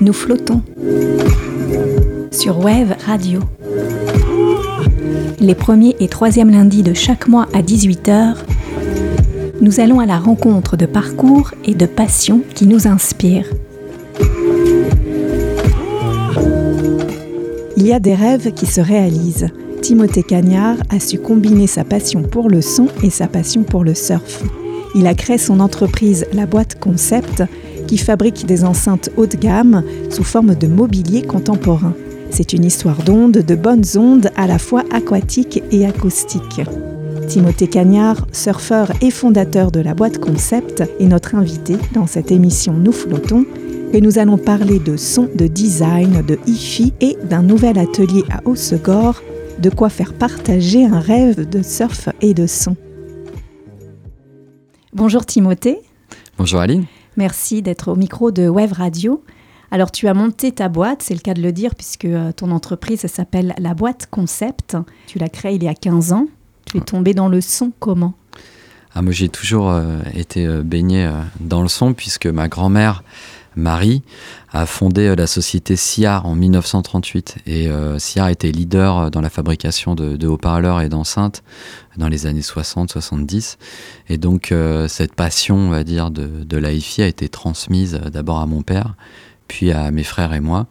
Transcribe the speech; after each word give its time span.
Nous 0.00 0.12
flottons 0.12 0.62
sur 2.30 2.58
Wave 2.58 2.96
Radio. 3.06 3.40
Les 5.38 5.54
premiers 5.54 5.96
et 6.00 6.08
troisièmes 6.08 6.50
lundis 6.50 6.82
de 6.82 6.92
chaque 6.92 7.28
mois 7.28 7.46
à 7.52 7.62
18h, 7.62 8.34
nous 9.60 9.80
allons 9.80 10.00
à 10.00 10.06
la 10.06 10.18
rencontre 10.18 10.76
de 10.76 10.86
parcours 10.86 11.52
et 11.64 11.74
de 11.74 11.86
passions 11.86 12.40
qui 12.54 12.66
nous 12.66 12.88
inspirent. 12.88 13.48
Il 17.76 17.86
y 17.86 17.92
a 17.92 18.00
des 18.00 18.14
rêves 18.14 18.52
qui 18.52 18.66
se 18.66 18.80
réalisent. 18.80 19.48
Timothée 19.82 20.22
Cagnard 20.22 20.76
a 20.90 21.00
su 21.00 21.18
combiner 21.18 21.66
sa 21.66 21.82
passion 21.82 22.22
pour 22.22 22.48
le 22.48 22.62
son 22.62 22.86
et 23.02 23.10
sa 23.10 23.26
passion 23.26 23.64
pour 23.64 23.82
le 23.82 23.94
surf. 23.94 24.44
Il 24.94 25.08
a 25.08 25.14
créé 25.14 25.38
son 25.38 25.58
entreprise 25.58 26.24
La 26.32 26.46
Boîte 26.46 26.78
Concept 26.78 27.42
qui 27.88 27.98
fabrique 27.98 28.46
des 28.46 28.62
enceintes 28.62 29.10
haut 29.16 29.26
de 29.26 29.36
gamme 29.36 29.82
sous 30.08 30.22
forme 30.22 30.54
de 30.54 30.68
mobilier 30.68 31.22
contemporain. 31.22 31.94
C'est 32.30 32.52
une 32.52 32.64
histoire 32.64 33.02
d'ondes, 33.02 33.38
de 33.38 33.54
bonnes 33.56 33.84
ondes 33.96 34.30
à 34.36 34.46
la 34.46 34.60
fois 34.60 34.84
aquatiques 34.92 35.64
et 35.72 35.84
acoustiques. 35.84 36.62
Timothée 37.26 37.66
Cagnard, 37.66 38.28
surfeur 38.30 38.92
et 39.00 39.10
fondateur 39.10 39.72
de 39.72 39.80
la 39.80 39.94
boîte 39.94 40.18
Concept, 40.18 40.84
est 41.00 41.06
notre 41.06 41.34
invité 41.34 41.74
dans 41.92 42.06
cette 42.06 42.30
émission 42.30 42.72
Nous 42.72 42.92
flottons 42.92 43.44
et 43.92 44.00
nous 44.00 44.18
allons 44.18 44.38
parler 44.38 44.78
de 44.78 44.96
son, 44.96 45.28
de 45.34 45.48
design, 45.48 46.22
de 46.24 46.38
hi-fi 46.46 46.92
et 47.00 47.18
d'un 47.28 47.42
nouvel 47.42 47.78
atelier 47.78 48.22
à 48.30 48.40
Haussegor, 48.48 49.20
de 49.62 49.70
quoi 49.70 49.88
faire 49.88 50.12
partager 50.12 50.84
un 50.84 50.98
rêve 50.98 51.48
de 51.48 51.62
surf 51.62 52.08
et 52.20 52.34
de 52.34 52.48
son. 52.48 52.76
Bonjour 54.92 55.24
Timothée. 55.24 55.78
Bonjour 56.36 56.60
Aline. 56.60 56.84
Merci 57.16 57.62
d'être 57.62 57.88
au 57.88 57.94
micro 57.94 58.32
de 58.32 58.48
Web 58.48 58.72
Radio. 58.72 59.22
Alors 59.70 59.92
tu 59.92 60.08
as 60.08 60.14
monté 60.14 60.50
ta 60.50 60.68
boîte, 60.68 61.02
c'est 61.02 61.14
le 61.14 61.20
cas 61.20 61.32
de 61.32 61.40
le 61.40 61.52
dire, 61.52 61.76
puisque 61.76 62.06
euh, 62.06 62.32
ton 62.32 62.50
entreprise 62.50 63.06
s'appelle 63.06 63.54
La 63.58 63.74
Boîte 63.74 64.08
Concept. 64.10 64.76
Tu 65.06 65.20
l'as 65.20 65.28
créée 65.28 65.54
il 65.54 65.62
y 65.62 65.68
a 65.68 65.74
15 65.74 66.12
ans. 66.12 66.26
Tu 66.66 66.78
es 66.78 66.80
tombé 66.80 67.14
dans 67.14 67.28
le 67.28 67.40
son 67.40 67.70
comment? 67.78 68.14
Ah, 68.94 69.00
Moi 69.00 69.12
j'ai 69.12 69.28
toujours 69.28 69.70
euh, 69.70 70.00
été 70.12 70.44
euh, 70.44 70.62
baigné 70.64 71.08
dans 71.38 71.62
le 71.62 71.68
son, 71.68 71.94
puisque 71.94 72.26
ma 72.26 72.48
grand-mère 72.48 73.04
Marie 73.56 74.02
a 74.52 74.66
fondé 74.66 75.14
la 75.14 75.26
société 75.26 75.76
SIAR 75.76 76.26
en 76.26 76.34
1938 76.34 77.36
et 77.46 77.68
SIAR 77.98 78.28
était 78.28 78.50
leader 78.50 79.10
dans 79.10 79.20
la 79.20 79.30
fabrication 79.30 79.94
de, 79.94 80.26
haut-parleurs 80.26 80.80
et 80.80 80.88
d'enceintes 80.88 81.42
dans 81.96 82.08
les 82.08 82.26
années 82.26 82.40
60-70 82.40 83.56
et 84.08 84.18
donc 84.18 84.54
cette 84.88 85.14
passion 85.14 85.56
on 85.56 85.70
va 85.70 85.84
dire 85.84 86.10
de, 86.10 86.44
de 86.44 86.56
la 86.56 86.72
hi 86.72 86.96
a 86.98 87.06
été 87.06 87.28
transmise 87.28 88.00
d'abord 88.12 88.40
à 88.40 88.46
mon 88.46 88.62
père 88.62 88.94
puis 89.52 89.70
à 89.70 89.90
mes 89.90 90.04
frères 90.04 90.32
et 90.32 90.40
moi. 90.40 90.66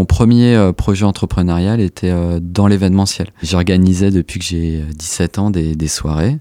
Mon 0.00 0.06
premier 0.06 0.56
euh, 0.56 0.72
projet 0.72 1.04
entrepreneurial 1.04 1.78
était 1.78 2.08
euh, 2.08 2.38
dans 2.40 2.66
l'événementiel. 2.66 3.28
J'organisais 3.42 4.10
depuis 4.10 4.38
que 4.38 4.46
j'ai 4.46 4.82
17 4.96 5.38
ans 5.38 5.50
des, 5.50 5.88
soirées 5.88 6.38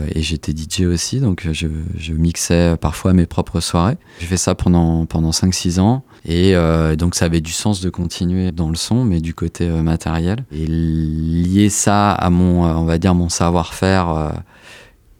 euh, 0.00 0.08
et 0.12 0.22
j'étais 0.22 0.50
DJ 0.50 0.86
aussi, 0.86 1.20
donc 1.20 1.46
je, 1.52 1.68
mixais 2.12 2.76
parfois 2.76 3.12
mes 3.12 3.26
propres 3.26 3.60
soirées. 3.60 3.96
J'ai 4.18 4.26
fait 4.26 4.36
ça 4.36 4.56
pendant, 4.56 5.06
pendant 5.06 5.30
5-6 5.30 5.78
ans 5.78 6.02
et 6.24 6.56
donc 6.98 7.14
ça 7.14 7.26
avait 7.26 7.40
du 7.40 7.52
sens 7.52 7.80
de 7.80 7.90
continuer 7.90 8.50
dans 8.50 8.70
le 8.70 8.74
son, 8.74 9.04
mais 9.04 9.20
du 9.20 9.34
côté 9.34 9.68
matériel. 9.68 10.44
Et 10.50 10.66
lier 10.66 11.70
ça 11.70 12.10
à 12.10 12.28
mon, 12.28 12.64
on 12.64 12.86
va 12.86 12.98
dire, 12.98 13.14
mon 13.14 13.28
savoir-faire 13.28 14.32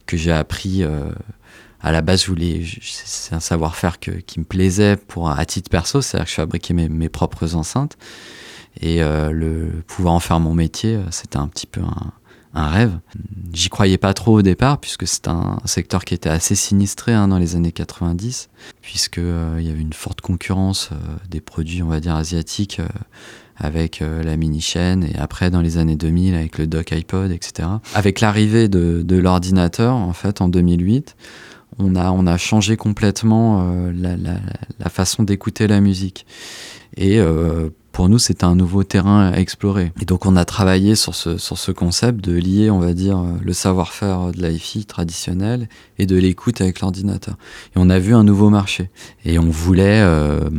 que 0.05 0.17
j'ai 0.17 0.33
appris 0.33 0.83
à 1.87 1.91
la 1.91 2.01
base, 2.01 2.29
c'est 2.81 3.33
un 3.33 3.39
savoir-faire 3.39 3.99
qui 3.99 4.39
me 4.39 4.43
plaisait 4.43 4.97
pour 4.97 5.29
à 5.29 5.45
titre 5.45 5.69
perso, 5.69 6.01
c'est-à-dire 6.01 6.25
que 6.25 6.31
je 6.31 6.35
fabriquais 6.35 6.73
mes, 6.73 7.09
propres 7.09 7.55
enceintes 7.55 7.97
et 8.81 9.01
euh, 9.01 9.31
le 9.31 9.81
pouvoir 9.87 10.13
en 10.13 10.19
faire 10.19 10.39
mon 10.41 10.53
métier, 10.53 10.95
euh, 10.95 11.03
c'était 11.11 11.37
un 11.37 11.47
petit 11.47 11.65
peu 11.65 11.81
un, 11.81 12.11
rêve. 12.53 12.99
J'y 13.53 13.69
croyais 13.69 13.97
pas 13.97 14.13
trop 14.13 14.39
au 14.39 14.41
départ 14.41 14.79
puisque 14.79 15.07
c'est 15.07 15.27
un 15.27 15.59
secteur 15.65 16.03
qui 16.03 16.13
était 16.15 16.29
assez 16.29 16.55
sinistré 16.55 17.13
hein, 17.13 17.27
dans 17.27 17.37
les 17.37 17.55
années 17.55 17.71
90 17.71 18.49
puisque 18.81 19.19
euh, 19.19 19.55
il 19.59 19.67
y 19.67 19.69
avait 19.69 19.81
une 19.81 19.93
forte 19.93 20.21
concurrence 20.21 20.89
des 21.29 21.39
produits, 21.39 21.83
on 21.83 21.87
va 21.87 21.99
dire 21.99 22.15
asiatiques 22.15 22.81
avec 23.57 24.01
la 24.01 24.37
mini 24.37 24.59
chaîne 24.59 25.03
et 25.03 25.15
après 25.17 25.51
dans 25.51 25.61
les 25.61 25.77
années 25.77 25.95
2000 25.95 26.35
avec 26.35 26.57
le 26.57 26.67
dock 26.67 26.91
iPod, 26.91 27.31
etc. 27.31 27.69
Avec 27.93 28.21
l'arrivée 28.21 28.67
de, 28.67 29.03
de 29.03 29.15
l'ordinateur 29.17 29.95
en 29.95 30.13
fait 30.13 30.41
en 30.41 30.49
2008 30.49 31.15
on 31.79 31.95
a, 31.95 32.11
on 32.11 32.25
a 32.25 32.37
changé 32.37 32.77
complètement 32.77 33.67
euh, 33.71 33.91
la, 34.79 34.89
façon 34.89 35.23
d'écouter 35.23 35.67
la 35.67 35.79
musique. 35.79 36.25
Et 36.95 37.19
euh, 37.19 37.69
pour 37.91 38.09
nous, 38.09 38.19
c'était 38.19 38.45
un 38.45 38.55
nouveau 38.55 38.83
terrain 38.83 39.31
à 39.31 39.37
explorer. 39.37 39.91
Et 40.01 40.05
donc, 40.05 40.25
on 40.25 40.35
a 40.35 40.45
travaillé 40.45 40.95
sur 40.95 41.13
ce, 41.15 41.37
sur 41.37 41.57
ce 41.57 41.71
concept 41.71 42.23
de 42.23 42.33
lier, 42.33 42.69
on 42.69 42.79
va 42.79 42.93
dire, 42.93 43.23
le 43.41 43.53
savoir-faire 43.53 44.31
de 44.31 44.41
la 44.41 44.51
hi 44.51 44.85
traditionnelle 44.85 45.67
et 45.99 46.05
de 46.05 46.15
l'écoute 46.15 46.61
avec 46.61 46.79
l'ordinateur. 46.79 47.35
Et 47.75 47.77
on 47.77 47.89
a 47.89 47.99
vu 47.99 48.15
un 48.15 48.23
nouveau 48.23 48.49
marché. 48.49 48.89
Et 49.25 49.37
on 49.39 49.49
voulait 49.49 50.01
euh, 50.01 50.49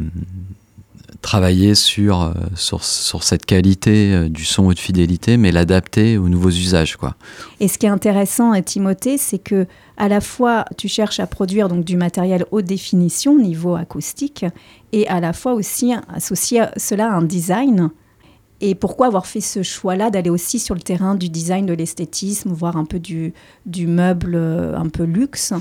travailler 1.20 1.74
sur, 1.74 2.32
sur, 2.54 2.84
sur, 2.84 3.22
cette 3.22 3.44
qualité 3.44 4.28
du 4.28 4.44
son 4.44 4.66
haute 4.66 4.78
fidélité, 4.78 5.36
mais 5.36 5.52
l'adapter 5.52 6.16
aux 6.16 6.28
nouveaux 6.28 6.50
usages. 6.50 6.96
Quoi. 6.96 7.16
Et 7.60 7.68
ce 7.68 7.76
qui 7.76 7.86
est 7.86 7.90
intéressant, 7.90 8.60
Timothée, 8.62 9.18
c'est 9.18 9.38
que 9.38 9.66
à 9.98 10.08
la 10.08 10.20
fois 10.20 10.64
tu 10.76 10.88
cherches 10.88 11.20
à 11.20 11.26
produire 11.26 11.68
donc 11.68 11.84
du 11.84 11.96
matériel 11.96 12.46
haute 12.50 12.64
définition 12.64 13.36
niveau 13.36 13.74
acoustique 13.74 14.46
et 14.92 15.06
à 15.08 15.20
la 15.20 15.32
fois 15.32 15.54
aussi 15.54 15.92
associer 16.14 16.64
cela 16.76 17.12
à 17.12 17.16
un 17.16 17.22
design. 17.22 17.90
Et 18.60 18.74
pourquoi 18.74 19.06
avoir 19.06 19.26
fait 19.26 19.40
ce 19.40 19.62
choix-là 19.62 20.10
d'aller 20.10 20.30
aussi 20.30 20.58
sur 20.58 20.74
le 20.74 20.80
terrain 20.80 21.14
du 21.14 21.28
design, 21.28 21.64
de 21.64 21.74
l'esthétisme, 21.74 22.50
voire 22.50 22.76
un 22.76 22.84
peu 22.84 22.98
du, 22.98 23.32
du 23.66 23.86
meuble 23.86 24.34
euh, 24.34 24.76
un 24.76 24.88
peu 24.88 25.04
luxe? 25.04 25.52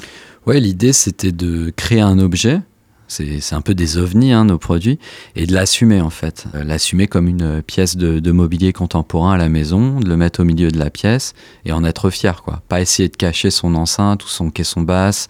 Ouais, 0.48 0.60
l'idée 0.60 0.94
c'était 0.94 1.32
de 1.32 1.72
créer 1.76 2.02
un 2.02 2.18
objet 2.18 2.62
c'est 3.08 3.54
un 3.54 3.62
peu 3.62 3.74
des 3.74 3.98
ovnis, 3.98 4.34
hein, 4.34 4.46
nos 4.46 4.58
produits, 4.58 5.00
et 5.36 5.46
de 5.46 5.54
l'assumer 5.54 6.02
en 6.02 6.10
fait. 6.10 6.46
Euh, 6.56 6.64
l'assumer 6.64 7.08
comme 7.08 7.28
une 7.28 7.62
pièce 7.62 7.96
de, 7.98 8.32
mobilier 8.32 8.74
contemporain 8.74 9.34
à 9.34 9.38
la 9.38 9.50
maison, 9.50 10.00
de 10.00 10.08
le 10.08 10.18
mettre 10.18 10.42
au 10.42 10.44
milieu 10.44 10.70
de 10.70 10.78
la 10.78 10.90
pièce 10.90 11.34
et 11.66 11.72
en 11.72 11.84
être 11.84 12.10
fier. 12.10 12.44
quoi. 12.44 12.62
Pas 12.68 12.82
essayer 12.82 13.10
de 13.10 13.16
cacher 13.16 13.50
son 13.50 13.76
enceinte 13.76 14.24
ou 14.26 14.28
son 14.28 14.52
caisson 14.52 14.82
basse, 14.82 15.28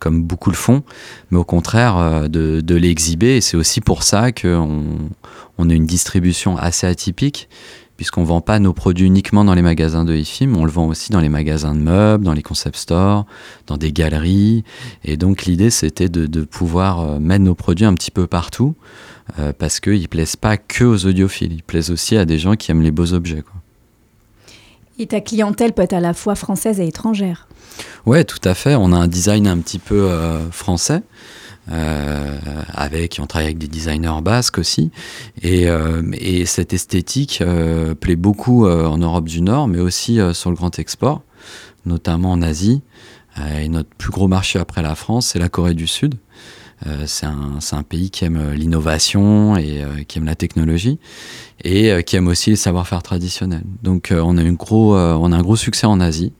comme 0.00 0.22
beaucoup 0.24 0.50
le 0.50 0.56
font, 0.56 0.82
mais 1.30 1.38
au 1.38 1.44
contraire 1.44 1.96
euh, 1.96 2.28
de, 2.28 2.74
l'exhiber. 2.74 3.36
Et 3.36 3.40
c'est 3.40 3.56
aussi 3.56 3.80
pour 3.80 4.02
ça 4.02 4.32
qu'on 4.32 5.10
on 5.58 5.70
a 5.70 5.74
une 5.74 5.86
distribution 5.86 6.56
assez 6.56 6.86
atypique 6.86 7.48
puisqu'on 8.02 8.24
vend 8.24 8.40
pas 8.40 8.58
nos 8.58 8.72
produits 8.72 9.06
uniquement 9.06 9.44
dans 9.44 9.54
les 9.54 9.62
magasins 9.62 10.04
de 10.04 10.12
e-film, 10.12 10.56
on 10.56 10.64
le 10.64 10.72
vend 10.72 10.88
aussi 10.88 11.12
dans 11.12 11.20
les 11.20 11.28
magasins 11.28 11.72
de 11.72 11.78
meubles, 11.78 12.24
dans 12.24 12.32
les 12.32 12.42
concept 12.42 12.74
stores, 12.74 13.26
dans 13.68 13.76
des 13.76 13.92
galeries. 13.92 14.64
Et 15.04 15.16
donc 15.16 15.44
l'idée, 15.44 15.70
c'était 15.70 16.08
de, 16.08 16.42
pouvoir 16.42 16.98
euh, 16.98 17.18
mettre 17.20 17.44
nos 17.44 17.54
produits 17.54 17.84
un 17.84 17.94
petit 17.94 18.10
peu 18.10 18.26
partout, 18.26 18.74
euh, 19.38 19.52
parce 19.56 19.78
qu'ils 19.78 20.08
plaisent 20.08 20.34
pas 20.34 20.56
que 20.56 20.82
aux 20.82 21.06
audiophiles, 21.06 21.52
ils 21.52 21.62
plaisent 21.62 21.92
aussi 21.92 22.16
à 22.16 22.24
des 22.24 22.40
gens 22.40 22.56
qui 22.56 22.72
aiment 22.72 22.82
les 22.82 22.90
beaux 22.90 23.12
objets. 23.12 23.44
Et 24.98 25.06
ta 25.06 25.20
clientèle 25.20 25.72
peut 25.72 25.82
être 25.82 25.92
à 25.92 26.00
la 26.00 26.12
fois 26.12 26.34
française 26.34 26.80
et 26.80 26.88
étrangère. 26.88 27.46
Ouais, 28.04 28.24
tout 28.24 28.40
à 28.42 28.54
fait. 28.54 28.74
On 28.74 28.92
a 28.92 28.96
un 28.96 29.06
design 29.06 29.46
un 29.46 29.58
petit 29.58 29.78
peu 29.78 30.10
euh, 30.10 30.50
français. 30.50 31.02
Euh, 31.70 32.38
avec, 32.74 33.20
on 33.22 33.26
travaille 33.26 33.46
avec 33.46 33.58
des 33.58 33.68
designers 33.68 34.20
basques 34.22 34.58
aussi. 34.58 34.90
Et, 35.42 35.68
euh, 35.68 36.02
et 36.14 36.44
cette 36.44 36.72
esthétique 36.72 37.38
euh, 37.40 37.94
plaît 37.94 38.16
beaucoup 38.16 38.66
en 38.66 38.98
Europe 38.98 39.28
du 39.28 39.42
Nord, 39.42 39.68
mais 39.68 39.78
aussi 39.78 40.18
sur 40.32 40.50
le 40.50 40.56
grand 40.56 40.78
export, 40.78 41.22
notamment 41.86 42.32
en 42.32 42.42
Asie. 42.42 42.82
et 43.60 43.68
notre 43.68 43.88
plus 43.90 44.10
gros 44.10 44.28
marché 44.28 44.58
après 44.58 44.82
la 44.82 44.94
France, 44.94 45.28
c'est 45.28 45.38
la 45.38 45.48
Corée 45.48 45.74
du 45.74 45.86
Sud. 45.86 46.16
c'est 47.06 47.26
un, 47.26 47.82
pays 47.82 48.10
qui 48.10 48.24
aime 48.24 48.52
l'innovation 48.52 49.56
et 49.56 49.84
qui 50.08 50.18
aime 50.18 50.26
la 50.26 50.34
technologie 50.34 50.98
et 51.64 52.02
qui 52.04 52.16
aime 52.16 52.26
aussi 52.26 52.50
les 52.50 52.56
savoir-faire 52.56 53.02
traditionnels. 53.02 53.64
Donc 53.82 54.12
on 54.12 54.36
a 54.36 54.42
un 54.42 55.42
gros 55.42 55.56
succès 55.56 55.86
en 55.86 56.00
Asie. 56.00 56.32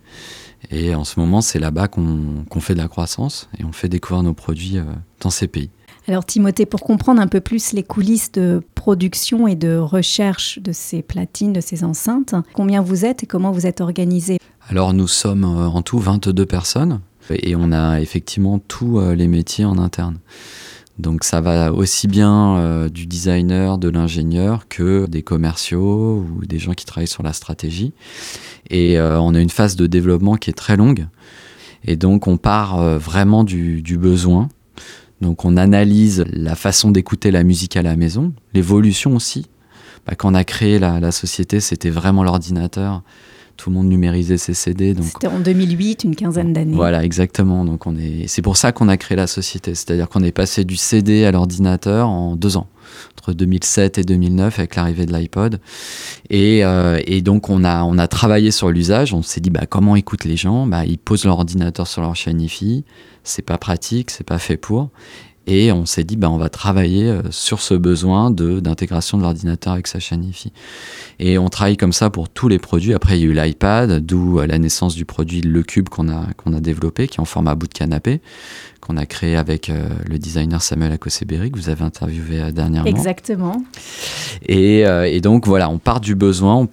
Et 0.70 0.94
en 0.94 1.04
ce 1.04 1.18
moment, 1.18 1.40
c'est 1.40 1.58
là-bas 1.58 1.88
qu'on 1.88 2.60
fait 2.60 2.74
de 2.74 2.78
la 2.78 2.88
croissance 2.88 3.48
et 3.58 3.64
on 3.64 3.72
fait 3.72 3.88
découvrir 3.88 4.22
nos 4.22 4.34
produits 4.34 4.78
euh, 4.78 4.84
dans 5.20 5.30
ces 5.30 5.48
pays. 5.48 5.70
Alors 6.08 6.24
Timothée, 6.24 6.66
pour 6.66 6.80
comprendre 6.80 7.20
un 7.20 7.28
peu 7.28 7.40
plus 7.40 7.72
les 7.72 7.84
coulisses 7.84 8.32
de 8.32 8.62
production 8.74 9.46
et 9.46 9.54
de 9.54 9.76
recherche 9.76 10.58
de 10.58 10.72
ces 10.72 11.00
platines, 11.00 11.52
de 11.52 11.60
ces 11.60 11.84
enceintes, 11.84 12.34
combien 12.54 12.82
vous 12.82 13.04
êtes 13.04 13.22
et 13.22 13.26
comment 13.26 13.52
vous 13.52 13.66
êtes 13.66 13.80
organisé? 13.80 14.38
Alors 14.68 14.94
nous 14.94 15.08
sommes 15.08 15.44
euh, 15.44 15.68
en 15.68 15.82
tout 15.82 15.98
22 15.98 16.44
personnes 16.46 17.00
et 17.30 17.54
on 17.54 17.70
a 17.72 18.00
effectivement 18.00 18.58
tous 18.58 18.98
euh, 18.98 19.14
les 19.14 19.28
métiers 19.28 19.64
en 19.64 19.78
interne. 19.78 20.18
Donc 20.98 21.24
ça 21.24 21.40
va 21.40 21.72
aussi 21.72 22.06
bien 22.06 22.56
euh, 22.56 22.88
du 22.88 23.06
designer, 23.06 23.78
de 23.78 23.88
l'ingénieur 23.88 24.68
que 24.68 25.06
des 25.06 25.22
commerciaux 25.22 26.26
ou 26.36 26.44
des 26.44 26.58
gens 26.58 26.74
qui 26.74 26.84
travaillent 26.84 27.06
sur 27.06 27.22
la 27.22 27.32
stratégie. 27.32 27.92
Et 28.70 28.98
euh, 28.98 29.18
on 29.20 29.34
a 29.34 29.40
une 29.40 29.50
phase 29.50 29.76
de 29.76 29.86
développement 29.86 30.36
qui 30.36 30.50
est 30.50 30.54
très 30.54 30.76
longue. 30.76 31.06
Et 31.84 31.96
donc 31.96 32.26
on 32.26 32.36
part 32.36 32.80
euh, 32.80 32.98
vraiment 32.98 33.42
du, 33.42 33.82
besoin. 33.98 34.48
Donc 35.20 35.44
on 35.44 35.56
analyse 35.56 36.24
la 36.30 36.54
façon 36.54 36.90
d'écouter 36.90 37.30
la 37.30 37.42
musique 37.42 37.76
à 37.76 37.82
la 37.82 37.96
maison, 37.96 38.32
l'évolution 38.52 39.16
aussi. 39.16 39.46
Bah, 40.06 40.14
quand 40.16 40.32
on 40.32 40.34
a 40.34 40.44
créé 40.44 40.78
la 40.78 41.12
société, 41.12 41.60
c'était 41.60 41.90
vraiment 41.90 42.24
l'ordinateur 42.24 43.02
tout 43.56 43.70
le 43.70 43.76
monde 43.76 43.88
numérisait 43.88 44.36
ses 44.36 44.54
CD. 44.54 44.94
C'était 45.02 45.26
en 45.26 45.38
2008, 45.38 46.04
une 46.04 46.16
quinzaine 46.16 46.52
d'années. 46.52 46.74
Voilà, 46.74 47.04
exactement. 47.04 47.64
Donc 47.64 47.86
on 47.86 47.96
est, 47.96 48.26
c'est 48.26 48.42
pour 48.42 48.56
ça 48.56 48.72
qu'on 48.72 48.88
a 48.88 48.96
créé 48.96 49.16
la 49.16 49.26
société. 49.26 49.74
C'est-à-dire 49.74 50.08
qu'on 50.08 50.22
est 50.22 50.32
passé 50.32 50.64
du 50.64 50.76
CD 50.76 51.24
à 51.24 51.32
l'ordinateur 51.32 52.08
en 52.08 52.36
deux 52.36 52.56
ans, 52.56 52.66
entre 53.18 53.32
2007 53.32 53.98
et 53.98 54.04
2009 54.04 54.58
avec 54.58 54.76
l'arrivée 54.76 55.06
de 55.06 55.12
l'iPod. 55.12 55.60
Et, 56.30 56.64
euh, 56.64 57.00
et, 57.06 57.22
donc 57.22 57.50
on 57.50 57.64
a, 57.64 57.84
on 57.84 57.98
a 57.98 58.08
travaillé 58.08 58.50
sur 58.50 58.70
l'usage. 58.70 59.14
On 59.14 59.22
s'est 59.22 59.40
dit 59.40 59.50
bah, 59.50 59.66
comment 59.68 59.96
écoutent 59.96 60.24
les 60.24 60.36
gens? 60.36 60.66
Bah, 60.66 60.84
Ils 60.84 60.98
posent 60.98 61.24
leur 61.24 61.38
ordinateur 61.38 61.86
sur 61.86 62.02
leur 62.02 62.16
chaîne 62.16 62.40
IFI. 62.40 62.84
C'est 63.24 63.42
pas 63.42 63.58
pratique, 63.58 64.10
c'est 64.10 64.26
pas 64.26 64.38
fait 64.38 64.56
pour. 64.56 64.90
Et 65.46 65.72
on 65.72 65.86
s'est 65.86 66.04
dit, 66.04 66.16
bah, 66.16 66.30
on 66.30 66.36
va 66.36 66.48
travailler 66.48 67.08
euh, 67.08 67.22
sur 67.30 67.60
ce 67.60 67.74
besoin 67.74 68.30
d'intégration 68.30 69.18
de, 69.18 69.22
l'ordinateur 69.22 69.72
avec 69.72 69.88
sa 69.88 69.98
chaîne 69.98 70.24
IFI. 70.24 70.52
Et 71.18 71.36
on 71.36 71.48
travaille 71.48 71.76
comme 71.76 71.92
ça 71.92 72.10
pour 72.10 72.28
tous 72.28 72.46
les 72.46 72.60
produits. 72.60 72.94
Après, 72.94 73.18
il 73.18 73.22
y 73.22 73.24
a 73.24 73.30
eu 73.30 73.34
l'iPad, 73.34 74.04
d'où 74.04 74.38
euh, 74.38 74.46
la 74.46 74.58
naissance 74.58 74.94
du 74.94 75.04
produit 75.04 75.40
Le 75.40 75.62
Cube 75.62 75.88
qu'on 75.88 76.08
a, 76.08 76.26
qu'on 76.36 76.52
a 76.52 76.60
développé, 76.60 77.08
qui 77.08 77.16
est 77.16 77.20
en 77.20 77.24
format 77.24 77.56
bout 77.56 77.66
de 77.66 77.72
canapé, 77.72 78.20
qu'on 78.80 78.96
a 78.96 79.04
créé 79.04 79.36
avec 79.36 79.68
euh, 79.68 79.88
le 80.08 80.18
designer 80.18 80.62
Samuel 80.62 80.92
Akoseberi, 80.92 81.50
que 81.50 81.58
vous 81.58 81.68
avez 81.68 81.82
interviewé 81.82 82.52
dernièrement. 82.52 82.88
Exactement. 82.88 83.64
Et, 84.46 84.80
et, 84.80 85.20
donc, 85.20 85.46
voilà, 85.46 85.68
on 85.70 85.78
part 85.78 86.00
du 86.00 86.14
besoin, 86.14 86.54
on, 86.54 86.68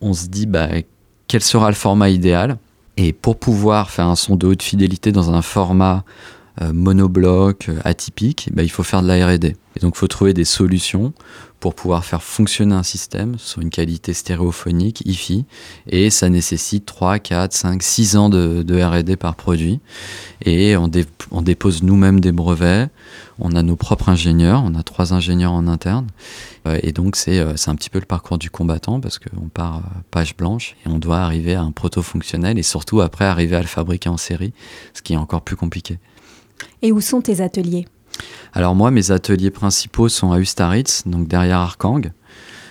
on 0.00 0.14
se 0.14 0.28
dit, 0.28 0.46
bah, 0.46 0.68
quel 1.28 1.42
sera 1.42 1.68
le 1.68 1.74
format 1.74 2.08
idéal? 2.08 2.56
Et 2.96 3.12
pour 3.12 3.36
pouvoir 3.36 3.90
faire 3.90 4.06
un 4.06 4.14
son 4.14 4.36
de 4.36 4.46
haute 4.46 4.62
fidélité 4.62 5.10
dans 5.10 5.32
un 5.32 5.42
format 5.42 6.04
monobloc, 6.60 7.68
euh, 7.68 7.80
atypique, 7.84 8.48
bah, 8.52 8.62
il 8.62 8.70
faut 8.70 8.84
faire 8.84 9.02
de 9.02 9.08
la 9.08 9.26
R&D. 9.26 9.56
Et 9.76 9.80
donc, 9.80 9.94
il 9.96 9.98
faut 9.98 10.06
trouver 10.06 10.34
des 10.34 10.44
solutions 10.44 11.12
pour 11.58 11.74
pouvoir 11.74 12.04
faire 12.04 12.22
fonctionner 12.22 12.74
un 12.74 12.82
système 12.82 13.38
sur 13.38 13.62
une 13.62 13.70
qualité 13.70 14.12
stéréophonique, 14.12 15.02
IFI, 15.06 15.46
et 15.88 16.10
ça 16.10 16.28
nécessite 16.28 16.84
3, 16.84 17.18
4, 17.18 17.52
5, 17.52 17.82
6 17.82 18.16
ans 18.16 18.28
de, 18.28 18.82
R&D 18.82 19.16
par 19.16 19.34
produit. 19.34 19.80
Et 20.44 20.76
on, 20.76 20.90
on 21.30 21.42
dépose 21.42 21.82
nous-mêmes 21.82 22.20
des 22.20 22.32
brevets, 22.32 22.90
on 23.38 23.56
a 23.56 23.62
nos 23.62 23.76
propres 23.76 24.10
ingénieurs, 24.10 24.62
on 24.64 24.74
a 24.74 24.82
trois 24.82 25.14
ingénieurs 25.14 25.52
en 25.52 25.66
interne, 25.66 26.06
euh, 26.68 26.78
et 26.82 26.92
donc 26.92 27.16
c'est 27.16 27.40
un 27.40 27.74
petit 27.74 27.90
peu 27.90 27.98
le 27.98 28.04
parcours 28.04 28.36
du 28.36 28.50
combattant, 28.50 29.00
parce 29.00 29.18
qu'on 29.18 29.48
part 29.48 29.82
page 30.10 30.36
blanche, 30.36 30.76
et 30.84 30.88
on 30.88 30.98
doit 30.98 31.20
arriver 31.20 31.54
à 31.54 31.62
un 31.62 31.72
proto-fonctionnel, 31.72 32.58
et 32.58 32.62
surtout 32.62 33.00
après 33.00 33.24
arriver 33.24 33.56
à 33.56 33.60
le 33.62 33.66
fabriquer 33.66 34.10
en 34.10 34.18
série, 34.18 34.52
ce 34.92 35.00
qui 35.00 35.14
est 35.14 35.16
encore 35.16 35.42
plus 35.42 35.56
compliqué. 35.56 35.98
Et 36.82 36.92
où 36.92 37.00
sont 37.00 37.20
tes 37.20 37.40
ateliers 37.40 37.86
Alors 38.52 38.74
moi, 38.74 38.90
mes 38.90 39.10
ateliers 39.10 39.50
principaux 39.50 40.08
sont 40.08 40.32
à 40.32 40.38
Ustaritz, 40.38 41.02
donc 41.06 41.28
derrière 41.28 41.58
Arkang. 41.58 42.12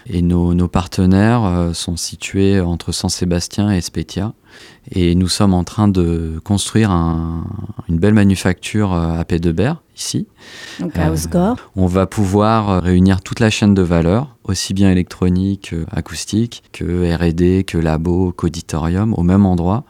Et 0.05 0.21
nos, 0.21 0.67
partenaires 0.67 1.45
euh, 1.45 1.73
sont 1.73 1.95
situés 1.95 2.59
entre 2.59 2.91
Saint-Sébastien 2.91 3.71
et 3.71 3.79
Spetia. 3.79 4.33
Et 4.91 5.15
nous 5.15 5.27
sommes 5.27 5.53
en 5.53 5.63
train 5.63 5.87
de 5.87 6.39
construire 6.43 6.91
une 6.91 7.99
belle 7.99 8.13
manufacture 8.13 8.93
euh, 8.93 9.19
à 9.19 9.23
Pédebert, 9.25 9.81
ici. 9.95 10.27
Donc 10.79 10.97
à 10.97 11.11
Osgore. 11.11 11.57
Euh, 11.57 11.69
on 11.75 11.87
va 11.87 12.05
pouvoir 12.05 12.83
réunir 12.83 13.21
toute 13.21 13.39
la 13.39 13.49
chaîne 13.49 13.73
de 13.73 13.81
valeur, 13.81 14.35
aussi 14.43 14.73
bien 14.73 14.91
électronique, 14.91 15.73
acoustique, 15.91 16.63
que 16.73 17.13
RD, 17.15 17.65
que 17.65 17.77
labo, 17.77 18.33
qu'auditorium, 18.35 19.13
au 19.13 19.23
même 19.23 19.45
endroit 19.45 19.85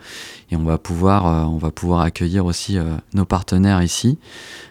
et 0.53 0.55
on 0.55 0.63
va 0.63 0.77
pouvoir, 0.77 1.25
euh, 1.25 1.45
on 1.45 1.57
va 1.57 1.71
pouvoir 1.71 2.01
accueillir 2.01 2.45
aussi 2.45 2.77
euh, 2.77 2.83
nos 3.15 3.25
partenaires 3.25 3.81
ici 3.81 4.19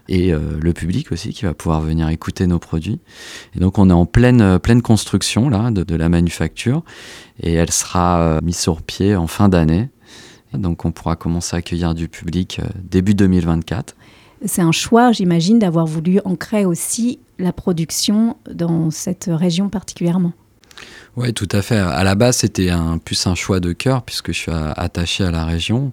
et 0.08 0.32
euh, 0.32 0.56
le 0.60 0.72
public 0.72 1.10
aussi 1.10 1.30
qui 1.30 1.44
va 1.44 1.54
pouvoir 1.54 1.80
venir 1.80 2.08
écouter 2.08 2.46
nos 2.46 2.60
produits. 2.60 3.00
Et 3.56 3.58
donc 3.58 3.78
on 3.78 3.90
est 3.90 3.94
en 3.94 4.06
pleine, 4.06 4.60
pleine 4.60 4.80
construction 4.80 5.48
là 5.48 5.72
de, 5.72 5.96
la 5.96 6.08
manufacture 6.08 6.82
et 7.40 7.54
elle 7.54 7.72
sera 7.72 8.38
mise 8.42 8.56
sur 8.56 8.82
pied 8.82 9.16
en 9.16 9.26
fin 9.26 9.48
d'année. 9.48 9.81
Donc 10.54 10.84
on 10.84 10.92
pourra 10.92 11.16
commencer 11.16 11.56
à 11.56 11.58
accueillir 11.58 11.94
du 11.94 12.08
public 12.08 12.60
début 12.90 13.14
2024. 13.14 13.96
C'est 14.44 14.62
un 14.62 14.72
choix, 14.72 15.12
j'imagine, 15.12 15.58
d'avoir 15.58 15.86
voulu 15.86 16.20
ancrer 16.24 16.64
aussi 16.64 17.20
la 17.38 17.52
production 17.52 18.36
dans 18.50 18.90
cette 18.90 19.30
région 19.32 19.68
particulièrement. 19.68 20.32
Oui, 21.16 21.32
tout 21.34 21.48
à 21.52 21.62
fait. 21.62 21.76
À 21.76 22.02
la 22.04 22.14
base, 22.14 22.38
c'était 22.38 22.70
un, 22.70 22.98
plus 22.98 23.26
un 23.26 23.34
choix 23.34 23.60
de 23.60 23.72
cœur, 23.72 24.02
puisque 24.02 24.32
je 24.32 24.38
suis 24.38 24.52
attaché 24.52 25.24
à 25.24 25.30
la 25.30 25.44
région. 25.44 25.92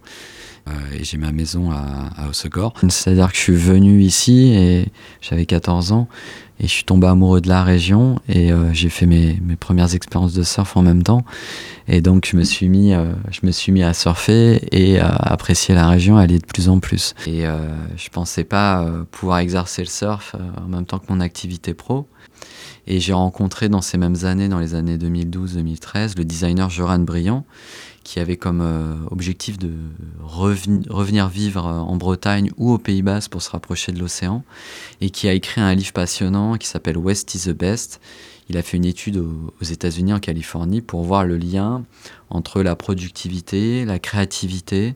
Euh, 0.67 0.71
et 0.97 1.03
j'ai 1.03 1.17
ma 1.17 1.31
maison 1.31 1.71
à, 1.71 2.09
à 2.17 2.31
C'est-à-dire 2.33 3.29
que 3.29 3.35
je 3.35 3.41
suis 3.41 3.55
venu 3.55 4.01
ici 4.01 4.53
et 4.53 4.87
j'avais 5.21 5.45
14 5.45 5.91
ans 5.91 6.07
et 6.59 6.67
je 6.67 6.71
suis 6.71 6.83
tombé 6.83 7.07
amoureux 7.07 7.41
de 7.41 7.47
la 7.47 7.63
région 7.63 8.19
et 8.27 8.51
euh, 8.51 8.73
j'ai 8.73 8.89
fait 8.89 9.05
mes, 9.05 9.39
mes, 9.41 9.55
premières 9.55 9.95
expériences 9.95 10.33
de 10.33 10.43
surf 10.43 10.75
en 10.75 10.81
même 10.81 11.03
temps. 11.03 11.23
Et 11.87 12.01
donc 12.01 12.27
je 12.29 12.37
me 12.37 12.43
suis 12.43 12.69
mis, 12.69 12.93
euh, 12.93 13.13
je 13.31 13.39
me 13.43 13.51
suis 13.51 13.71
mis 13.71 13.83
à 13.83 13.93
surfer 13.93 14.67
et 14.71 14.99
à 14.99 15.09
apprécier 15.09 15.73
la 15.73 15.87
région, 15.87 16.17
à 16.17 16.21
aller 16.21 16.39
de 16.39 16.45
plus 16.45 16.69
en 16.69 16.79
plus. 16.79 17.15
Et 17.25 17.45
je 17.95 18.09
pensais 18.09 18.43
pas 18.43 18.85
pouvoir 19.11 19.39
exercer 19.39 19.81
le 19.81 19.87
surf 19.87 20.35
en 20.63 20.67
même 20.67 20.85
temps 20.85 20.99
que 20.99 21.11
mon 21.11 21.19
activité 21.19 21.73
pro. 21.73 22.07
Et 22.87 22.99
j'ai 22.99 23.13
rencontré 23.13 23.69
dans 23.69 23.81
ces 23.81 23.97
mêmes 23.97 24.23
années, 24.23 24.49
dans 24.49 24.59
les 24.59 24.73
années 24.73 24.97
2012-2013, 24.97 26.17
le 26.17 26.25
designer 26.25 26.69
Joran 26.69 26.99
Briand, 26.99 27.45
qui 28.03 28.19
avait 28.19 28.37
comme 28.37 28.61
euh, 28.61 28.95
objectif 29.11 29.59
de 29.59 29.71
revenir 30.23 31.29
vivre 31.29 31.65
en 31.65 31.95
Bretagne 31.97 32.51
ou 32.57 32.71
au 32.71 32.77
Pays 32.77 33.03
Bas 33.03 33.27
pour 33.29 33.41
se 33.41 33.51
rapprocher 33.51 33.91
de 33.91 33.99
l'océan, 33.99 34.43
et 35.01 35.11
qui 35.11 35.27
a 35.27 35.33
écrit 35.33 35.61
un 35.61 35.75
livre 35.75 35.93
passionnant 35.93 36.57
qui 36.57 36.67
s'appelle 36.67 36.97
West 36.97 37.35
is 37.35 37.45
the 37.45 37.55
Best. 37.55 38.01
Il 38.49 38.57
a 38.57 38.63
fait 38.63 38.77
une 38.77 38.85
étude 38.85 39.17
aux, 39.17 39.63
États-Unis, 39.63 40.13
en 40.13 40.19
Californie, 40.19 40.81
pour 40.81 41.03
voir 41.03 41.23
le 41.23 41.37
lien 41.37 41.83
entre 42.31 42.63
la 42.63 42.75
productivité, 42.75 43.85
la 43.85 43.99
créativité 43.99 44.95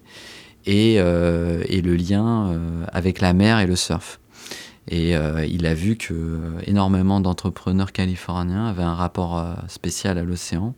et, 0.66 0.96
euh, 0.98 1.64
le 1.70 1.96
lien 1.96 2.48
euh, 2.48 2.86
avec 2.92 3.22
la 3.22 3.34
mer 3.34 3.60
et 3.60 3.68
le 3.68 3.76
surf. 3.76 4.20
Et 4.88 5.16
euh, 5.16 5.46
il 5.46 5.66
a 5.66 5.74
vu 5.74 5.96
que 5.96 6.14
euh, 6.14 6.60
énormément 6.66 7.22
d'entrepreneurs 7.22 7.92
californiens 7.92 8.66
avaient 8.66 8.84
un 8.84 8.96
rapport 8.96 9.38
euh, 9.38 9.54
spécial 9.68 10.18
à 10.18 10.24
l'océan 10.24 10.76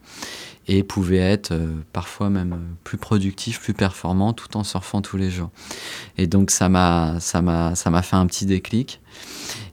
et 0.67 0.83
pouvaient 0.83 1.17
être 1.17 1.53
parfois 1.93 2.29
même 2.29 2.59
plus 2.83 2.97
productifs, 2.97 3.59
plus 3.59 3.73
performants, 3.73 4.33
tout 4.33 4.57
en 4.57 4.63
surfant 4.63 5.01
tous 5.01 5.17
les 5.17 5.29
jours. 5.29 5.49
Et 6.17 6.25
donc 6.25 6.49
ça 6.49 6.69
m'a 6.69 7.19
ça 7.19 7.43
m'a 7.43 7.75
ça 7.75 7.91
m'a 7.91 8.01
fait 8.01 8.15
un 8.15 8.25
petit 8.25 8.47
déclic 8.47 8.99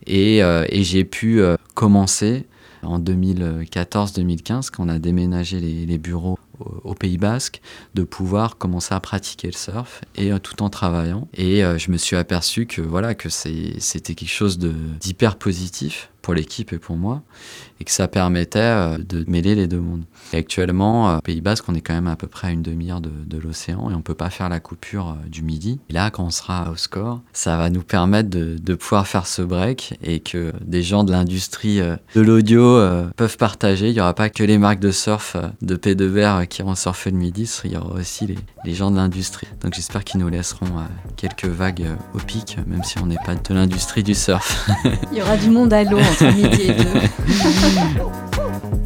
et, 0.07 0.43
j'ai 0.71 1.05
pu 1.05 1.41
commencer 1.73 2.45
en 2.83 2.99
2014-2015 2.99 4.69
quand 4.71 4.85
on 4.85 4.89
a 4.91 4.99
déménagé 4.99 5.61
les 5.61 5.97
bureaux 5.97 6.39
au 6.85 6.95
Pays 6.95 7.19
Basque, 7.19 7.61
de 7.95 8.03
pouvoir 8.03 8.57
commencer 8.59 8.95
à 8.95 9.01
pratiquer 9.01 9.49
le 9.49 9.57
surf 9.57 10.03
et 10.17 10.33
euh, 10.33 10.39
tout 10.39 10.63
en 10.63 10.71
travaillant. 10.71 11.29
Et 11.35 11.65
euh, 11.65 11.79
je 11.79 11.91
me 11.91 11.97
suis 11.97 12.17
aperçu 12.17 12.67
que 12.67 12.81
voilà 12.81 13.15
que 13.15 13.29
c'était 13.29 14.15
quelque 14.15 14.29
chose 14.29 14.59
d'hyper 14.59 15.37
positif 15.37 16.11
pour 16.23 16.35
l'équipe 16.35 16.73
et 16.73 16.79
pour 16.79 16.97
moi, 16.97 17.23
et 17.81 17.85
que 17.85 17.91
ça 17.91 18.09
permettait 18.09 18.59
euh, 18.61 18.99
de 18.99 19.25
mêler 19.29 19.55
les 19.55 19.67
deux 19.67 19.81
mondes. 19.81 20.05
Et 20.33 20.39
actuellement, 20.39 21.17
au 21.17 21.21
Pays 21.21 21.41
Basque, 21.41 21.65
on 21.69 21.75
est 21.75 21.81
quand 21.81 21.95
même 21.95 22.07
à 22.07 22.17
peu 22.17 22.27
près 22.27 22.49
à 22.49 22.51
une 22.53 22.63
demi-heure 22.63 23.01
de, 23.01 23.11
l'océan 23.43 23.91
et 23.91 23.95
on 23.95 24.03
peut 24.03 24.15
pas 24.15 24.31
faire 24.31 24.49
la 24.49 24.61
coupure 24.61 25.17
du 25.27 25.43
midi. 25.43 25.81
Et 25.91 25.93
là, 25.93 26.11
quand 26.11 26.23
on 26.23 26.31
sera 26.31 26.71
au 26.71 26.77
score, 26.77 27.21
ça 27.33 27.57
va 27.57 27.71
nous 27.71 27.83
permettre 27.83 28.31
de, 28.31 28.57
de 28.57 28.75
pouvoir 28.75 29.09
faire 29.09 29.27
ce 29.27 29.43
break 29.43 29.99
et 30.03 30.21
que 30.21 30.53
des 30.65 30.83
gens 30.83 31.03
de 31.03 31.11
l'industrie 31.11 31.81
de 31.81 32.21
l'audio 32.21 32.79
peuvent 33.17 33.37
partager. 33.37 33.89
Il 33.89 33.95
n'y 33.95 34.01
aura 34.01 34.15
pas 34.15 34.31
que 34.31 34.45
les 34.45 34.59
marques 34.59 34.79
de 34.79 34.93
surf 34.93 35.37
de 35.61 35.75
P 35.75 35.97
de 35.97 36.05
Verre 36.05 36.47
qui 36.49 36.63
vont 36.63 36.75
surfer 36.75 37.11
le 37.11 37.17
midi, 37.17 37.51
il 37.65 37.73
y 37.73 37.77
aura 37.77 37.95
aussi 37.95 38.27
les, 38.65 38.75
gens 38.75 38.91
de 38.91 38.97
l'industrie. 38.97 39.49
Donc 39.61 39.75
j'espère 39.75 40.05
qu'ils 40.05 40.21
nous 40.21 40.29
laisseront 40.29 40.67
euh, 40.67 40.83
quelques 41.17 41.47
vagues 41.47 41.83
euh, 41.83 41.95
au 42.15 42.19
pic, 42.19 42.57
même 42.67 42.85
si 42.85 42.99
on 42.99 43.07
n'est 43.07 43.19
pas 43.25 43.35
de 43.35 43.55
l'industrie 43.55 44.03
du 44.03 44.15
surf. 44.15 44.69
il 45.13 45.19
y 45.19 45.23
aura 45.23 45.37
du 45.37 45.51
monde 45.51 45.73
à 45.73 45.85
l'eau 45.91 45.99
entre 46.13 46.35
midi 46.35 46.63
et 46.63 46.75
deux. 46.75 47.01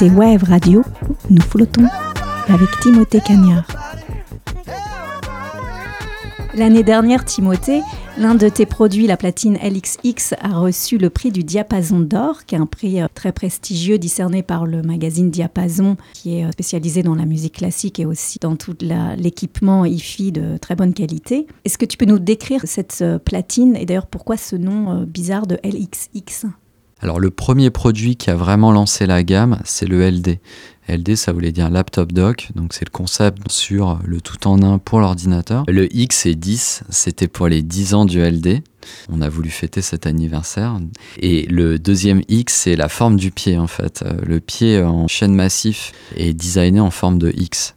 écoutez 0.00 0.16
Wave 0.16 0.44
Radio, 0.44 0.84
nous 1.28 1.42
flottons 1.42 1.86
avec 2.46 2.68
Timothée 2.80 3.20
Cagnard. 3.20 3.66
L'année 6.54 6.84
dernière, 6.84 7.24
Timothée, 7.24 7.80
l'un 8.16 8.36
de 8.36 8.48
tes 8.48 8.64
produits, 8.64 9.08
la 9.08 9.16
platine 9.16 9.56
LXX, 9.56 10.34
a 10.40 10.56
reçu 10.60 10.98
le 10.98 11.10
prix 11.10 11.32
du 11.32 11.42
Diapason 11.42 11.98
d'Or, 11.98 12.44
qui 12.46 12.54
est 12.54 12.58
un 12.58 12.66
prix 12.66 13.02
euh, 13.02 13.08
très 13.12 13.32
prestigieux 13.32 13.98
discerné 13.98 14.44
par 14.44 14.66
le 14.66 14.82
magazine 14.82 15.30
Diapason, 15.30 15.96
qui 16.12 16.38
est 16.38 16.44
euh, 16.44 16.52
spécialisé 16.52 17.02
dans 17.02 17.16
la 17.16 17.26
musique 17.26 17.54
classique 17.54 17.98
et 17.98 18.06
aussi 18.06 18.38
dans 18.38 18.54
tout 18.54 18.76
l'équipement 18.80 19.84
hi-fi 19.84 20.30
de 20.30 20.58
très 20.58 20.76
bonne 20.76 20.94
qualité. 20.94 21.48
Est-ce 21.64 21.76
que 21.76 21.86
tu 21.86 21.96
peux 21.96 22.06
nous 22.06 22.20
décrire 22.20 22.62
cette 22.66 22.98
euh, 23.02 23.18
platine? 23.18 23.74
Et 23.74 23.84
d'ailleurs 23.84 24.06
pourquoi 24.06 24.36
ce 24.36 24.54
nom 24.54 25.02
bizarre 25.02 25.48
de 25.48 25.58
LXX 25.64 26.46
alors 27.00 27.20
le 27.20 27.30
premier 27.30 27.70
produit 27.70 28.16
qui 28.16 28.30
a 28.30 28.34
vraiment 28.34 28.72
lancé 28.72 29.06
la 29.06 29.22
gamme, 29.22 29.60
c'est 29.64 29.86
le 29.86 30.08
LD. 30.08 30.38
LD, 30.88 31.16
ça 31.16 31.32
voulait 31.32 31.52
dire 31.52 31.68
laptop 31.68 32.12
dock, 32.12 32.48
donc 32.54 32.72
c'est 32.72 32.86
le 32.86 32.90
concept 32.90 33.50
sur 33.50 33.98
le 34.04 34.20
tout 34.22 34.48
en 34.48 34.62
un 34.62 34.78
pour 34.78 35.00
l'ordinateur. 35.00 35.64
Le 35.68 35.94
X 35.94 36.24
et 36.24 36.34
10, 36.34 36.84
c'était 36.88 37.28
pour 37.28 37.46
les 37.48 37.62
10 37.62 37.94
ans 37.94 38.04
du 38.06 38.22
LD. 38.22 38.62
On 39.10 39.20
a 39.20 39.28
voulu 39.28 39.50
fêter 39.50 39.82
cet 39.82 40.06
anniversaire. 40.06 40.78
Et 41.18 41.42
le 41.46 41.78
deuxième 41.78 42.22
X, 42.28 42.54
c'est 42.54 42.74
la 42.74 42.88
forme 42.88 43.16
du 43.16 43.30
pied 43.30 43.58
en 43.58 43.66
fait. 43.66 44.02
Le 44.26 44.40
pied 44.40 44.82
en 44.82 45.06
chaîne 45.08 45.34
massif 45.34 45.92
est 46.16 46.32
designé 46.32 46.80
en 46.80 46.90
forme 46.90 47.18
de 47.18 47.32
X. 47.36 47.74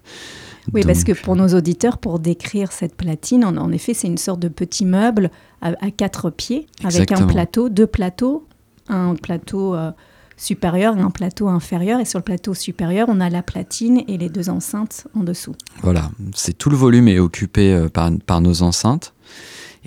Oui, 0.74 0.84
parce 0.86 1.04
que 1.04 1.12
pour 1.12 1.36
nos 1.36 1.50
auditeurs, 1.50 1.98
pour 1.98 2.20
décrire 2.20 2.72
cette 2.72 2.96
platine, 2.96 3.44
en, 3.44 3.72
effet, 3.72 3.94
c'est 3.94 4.08
une 4.08 4.18
sorte 4.18 4.40
de 4.40 4.48
petit 4.48 4.86
meuble 4.86 5.32
à, 5.62 5.74
quatre 5.92 6.30
pieds, 6.30 6.68
avec 6.84 7.12
un 7.12 7.28
plateau, 7.28 7.70
deux 7.70 7.88
plateaux, 7.88 8.48
un 8.92 9.16
plateau 9.16 9.76
euh, 9.76 9.92
supérieur 10.38 10.98
et 10.98 11.02
un 11.02 11.10
plateau 11.12 11.48
inférieur. 11.48 12.00
Et 12.00 12.06
sur 12.06 12.20
le 12.20 12.24
plateau 12.24 12.54
supérieur, 12.54 13.08
on 13.10 13.20
a 13.20 13.30
la 13.30 13.42
platine 13.42 14.04
et 14.08 14.18
les 14.18 14.30
deux 14.30 14.50
enceintes 14.50 15.08
en 15.16 15.24
dessous. 15.24 15.56
Voilà, 15.82 16.12
c'est 16.36 16.58
tout 16.58 16.70
le 16.70 16.78
volume 16.78 17.08
est 17.08 17.20
occupé 17.20 17.74
euh, 17.74 17.90
par, 17.90 18.42
nos 18.42 18.62
enceintes. 18.62 19.14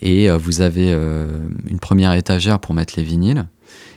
Et 0.01 0.29
euh, 0.29 0.37
vous 0.37 0.61
avez 0.61 0.93
une 0.93 1.79
première 1.79 2.15
étagère 2.15 2.59
pour 2.59 2.75
mettre 2.75 2.95
les 2.97 3.05
vinyles. 3.05 3.47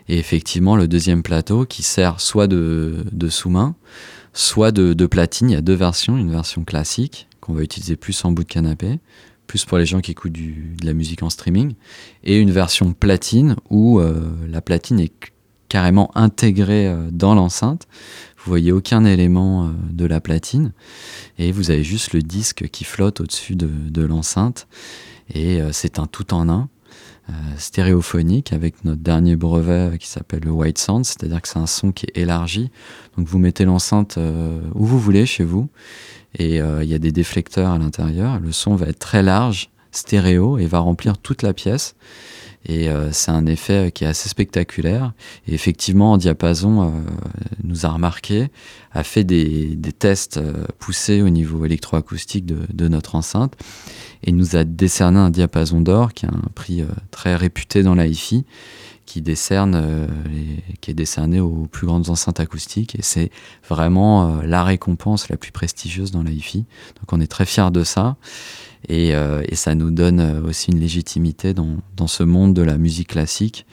Et 0.10 0.20
effectivement, 0.20 0.76
le 0.76 0.88
deuxième 0.88 1.22
plateau 1.22 1.66
qui 1.66 1.84
sert 1.84 2.22
soit 2.22 2.48
de, 2.48 3.04
de 3.12 3.30
sous-main, 3.30 3.76
soit 4.34 4.72
de, 4.72 4.94
de, 4.94 5.06
platine. 5.06 5.50
Il 5.50 5.54
y 5.54 5.58
a 5.58 5.62
deux 5.62 5.74
versions. 5.74 6.18
Une 6.18 6.32
version 6.32 6.64
classique 6.64 7.28
qu'on 7.42 7.54
va 7.54 7.62
utiliser 7.62 7.96
plus 7.96 8.24
en 8.24 8.32
bout 8.32 8.44
de 8.44 8.50
canapé, 8.50 9.00
plus 9.48 9.66
pour 9.66 9.77
les 9.77 9.86
gens 9.86 10.01
qui 10.01 10.12
écoutent 10.12 10.34
de 10.34 10.86
la 10.86 10.94
musique 10.94 11.24
en 11.24 11.30
streaming, 11.30 11.74
et 12.24 12.38
une 12.38 12.51
version 12.51 12.94
platine 12.94 13.56
où 13.70 14.00
euh, 14.00 14.22
la 14.48 14.62
platine 14.62 15.00
est 15.00 15.13
carrément 15.70 16.12
intégrée 16.16 16.88
euh, 16.88 17.10
dans 17.12 17.34
l'enceinte. 17.34 17.88
Vous 18.38 18.51
voyez 18.51 18.72
aucun 18.72 19.04
élément 19.06 19.66
euh, 19.66 19.70
de 19.92 20.06
la 20.06 20.22
platine, 20.22 20.74
et 21.39 21.51
vous 21.51 21.72
avez 21.72 21.84
juste 21.84 22.13
le 22.13 22.22
disque 22.22 22.68
qui 22.70 22.84
flotte 22.84 23.22
au-dessus 23.22 23.56
de, 23.56 23.68
de 23.68 24.01
l'enceinte, 24.04 24.68
et 25.34 25.60
c'est 25.74 26.00
un 26.00 26.06
tout 26.06 26.34
en 26.34 26.48
un. 26.48 26.70
stéréophonique 27.58 28.54
avec 28.54 28.86
notre 28.86 29.01
dernier 29.01 29.36
brevet 29.36 29.98
qui 30.00 30.08
s'appelle 30.08 30.44
le 30.46 30.51
White 30.51 30.77
Sound, 30.77 31.04
c'est-à-dire 31.04 31.42
que 31.42 31.50
c'est 31.50 31.60
un 31.60 31.68
son 31.68 31.92
qui 31.92 32.06
est 32.06 32.22
élargi. 32.22 32.72
Donc 33.18 33.27
vous 33.27 33.38
mettez 33.38 33.66
l'enceinte 33.66 34.18
où 34.74 34.86
vous 34.86 34.98
voulez 34.98 35.25
chez 35.25 35.44
vous 35.44 35.68
et 36.38 36.62
euh, 36.62 36.84
il 36.84 36.89
y 36.89 36.94
a 36.94 37.00
des 37.00 37.12
déflecteurs 37.12 37.72
à 37.72 37.77
l'intérieur. 37.77 38.39
Le 38.39 38.51
son 38.51 38.75
va 38.75 38.88
être 38.88 39.00
très 39.00 39.24
large, 39.24 39.70
stéréo, 39.91 40.58
et 40.58 40.67
va 40.67 40.79
remplir 40.79 41.17
toute 41.17 41.41
la 41.41 41.53
pièce. 41.53 41.96
Et 42.65 42.89
euh, 42.89 43.12
c'est 43.12 43.32
un 43.32 43.46
effet 43.46 43.91
qui 43.94 44.03
est 44.03 44.08
assez 44.08 44.29
spectaculaire. 44.29 45.13
Et 45.48 45.53
effectivement, 45.53 46.13
en 46.13 46.17
diapason 46.17 46.84
euh, 46.84 46.89
nous 47.63 47.86
a 47.86 47.89
remarqué, 47.89 48.50
a 48.91 49.03
fait 49.03 49.24
des, 49.24 49.77
tests 49.98 50.39
poussés 50.77 51.22
au 51.22 51.29
niveau 51.29 51.65
électroacoustique 51.65 52.46
de, 52.46 52.88
notre 52.88 53.15
enceinte, 53.15 53.56
et 54.24 54.32
nous 54.32 54.56
a 54.56 54.63
décerné 54.63 55.17
un 55.17 55.32
diapason 55.32 55.82
d'or, 55.82 56.13
qui 56.13 56.25
est 56.25 56.29
un 56.29 56.41
prix 56.53 56.84
très 57.10 57.36
réputé 57.36 57.82
dans 57.82 57.96
la 57.96 58.06
hi-fi, 58.06 58.46
qui 59.08 59.22
décerne, 59.22 59.74
euh, 59.76 60.06
qui 60.82 60.92
est 60.92 60.94
décerné 60.94 61.40
aux 61.40 61.66
plus 61.72 61.88
grandes 61.88 62.10
enceintes 62.10 62.40
acoustiques 62.40 62.94
et 62.94 63.02
c'est 63.02 63.32
vraiment 63.68 64.28
euh, 64.28 64.42
la 64.44 64.64
récompense 64.64 65.30
la 65.30 65.38
plus 65.38 65.52
prestigieuse 65.52 66.12
dans 66.12 66.22
la 66.22 66.30
hi-fi. 66.30 66.66
Donc 67.00 67.14
on 67.14 67.20
est 67.20 67.28
très 67.28 67.46
fiers 67.46 67.72
de 67.72 67.84
ça 67.84 68.18
et, 68.88 69.16
euh, 69.16 69.42
et 69.48 69.56
ça 69.56 69.74
nous 69.74 69.90
donne 69.90 70.44
aussi 70.46 70.72
une 70.72 70.80
légitimité 70.80 71.56
dans, 71.56 71.78
dans 71.96 72.08
ce 72.08 72.22
monde 72.22 72.54
de 72.54 72.62
la 72.62 72.78
musique 72.78 73.08
classique. 73.08 73.66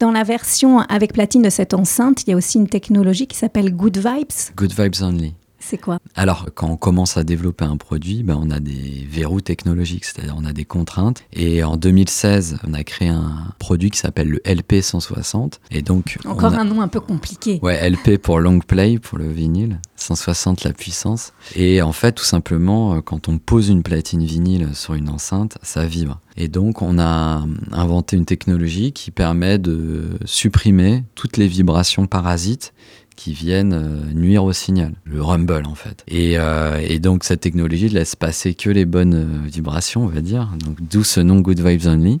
Dans 0.00 0.10
la 0.10 0.24
version 0.24 0.80
avec 0.80 1.12
platine 1.12 1.42
de 1.42 1.50
cette 1.50 1.72
enceinte, 1.72 2.24
il 2.26 2.30
y 2.30 2.32
a 2.32 2.36
aussi 2.36 2.58
une 2.58 2.68
technologie 2.68 3.26
qui 3.26 3.36
s'appelle 3.36 3.74
Good 3.74 3.98
Vibes. 3.98 4.56
Good 4.56 4.72
Vibes 4.72 5.02
Only. 5.02 5.34
C'est 5.60 5.78
quoi? 5.78 5.98
Alors, 6.16 6.46
quand 6.54 6.68
on 6.68 6.76
commence 6.76 7.16
à 7.16 7.22
développer 7.22 7.64
un 7.64 7.76
produit, 7.76 8.22
ben, 8.22 8.38
on 8.42 8.50
a 8.50 8.60
des 8.60 9.06
verrous 9.08 9.42
technologiques, 9.42 10.06
c'est-à-dire 10.06 10.34
on 10.36 10.44
a 10.44 10.52
des 10.52 10.64
contraintes. 10.64 11.22
Et 11.32 11.62
en 11.62 11.76
2016, 11.76 12.58
on 12.66 12.74
a 12.74 12.82
créé 12.82 13.08
un 13.08 13.52
produit 13.58 13.90
qui 13.90 13.98
s'appelle 13.98 14.28
le 14.28 14.40
LP 14.44 14.80
160. 14.80 15.60
Et 15.70 15.82
donc, 15.82 16.18
Encore 16.24 16.54
un 16.54 16.64
nom 16.64 16.80
un 16.80 16.88
peu 16.88 17.00
compliqué. 17.00 17.60
Ouais, 17.62 17.88
LP 17.88 18.16
pour 18.16 18.40
long 18.40 18.58
play, 18.60 18.98
pour 18.98 19.18
le 19.18 19.30
vinyle. 19.30 19.78
160 19.96 20.64
la 20.64 20.72
puissance. 20.72 21.32
Et 21.54 21.82
en 21.82 21.92
fait, 21.92 22.12
tout 22.12 22.24
simplement, 22.24 22.94
euh, 22.94 23.00
quand 23.02 23.28
on 23.28 23.38
pose 23.38 23.68
une 23.68 23.82
platine 23.82 24.24
vinyle 24.24 24.68
sur 24.74 24.94
une 24.94 25.10
enceinte, 25.10 25.58
ça 25.62 25.84
vibre. 25.84 26.20
Et 26.36 26.48
donc, 26.48 26.80
on 26.80 26.98
a 26.98 27.44
inventé 27.72 28.16
une 28.16 28.24
technologie 28.24 28.92
qui 28.92 29.10
permet 29.10 29.58
de 29.58 30.18
supprimer 30.24 31.04
toutes 31.14 31.36
les 31.36 31.48
vibrations 31.48 32.06
parasites 32.06 32.72
qui 33.20 33.34
viennent 33.34 33.74
euh, 33.74 34.14
nuire 34.14 34.44
au 34.44 34.54
signal, 34.54 34.94
le 35.04 35.22
rumble 35.22 35.64
en 35.66 35.74
fait. 35.74 36.02
Et, 36.08 36.38
euh, 36.38 36.80
et 36.80 37.00
donc 37.00 37.22
cette 37.24 37.40
technologie 37.40 37.90
laisse 37.90 38.16
passer 38.16 38.54
que 38.54 38.70
les 38.70 38.86
bonnes 38.86 39.14
euh, 39.14 39.46
vibrations, 39.46 40.04
on 40.04 40.08
va 40.08 40.22
dire, 40.22 40.48
donc 40.64 40.78
d'où 40.80 41.04
ce 41.04 41.20
nom 41.20 41.40
Good 41.40 41.60
Vibes 41.60 41.86
Only. 41.86 42.20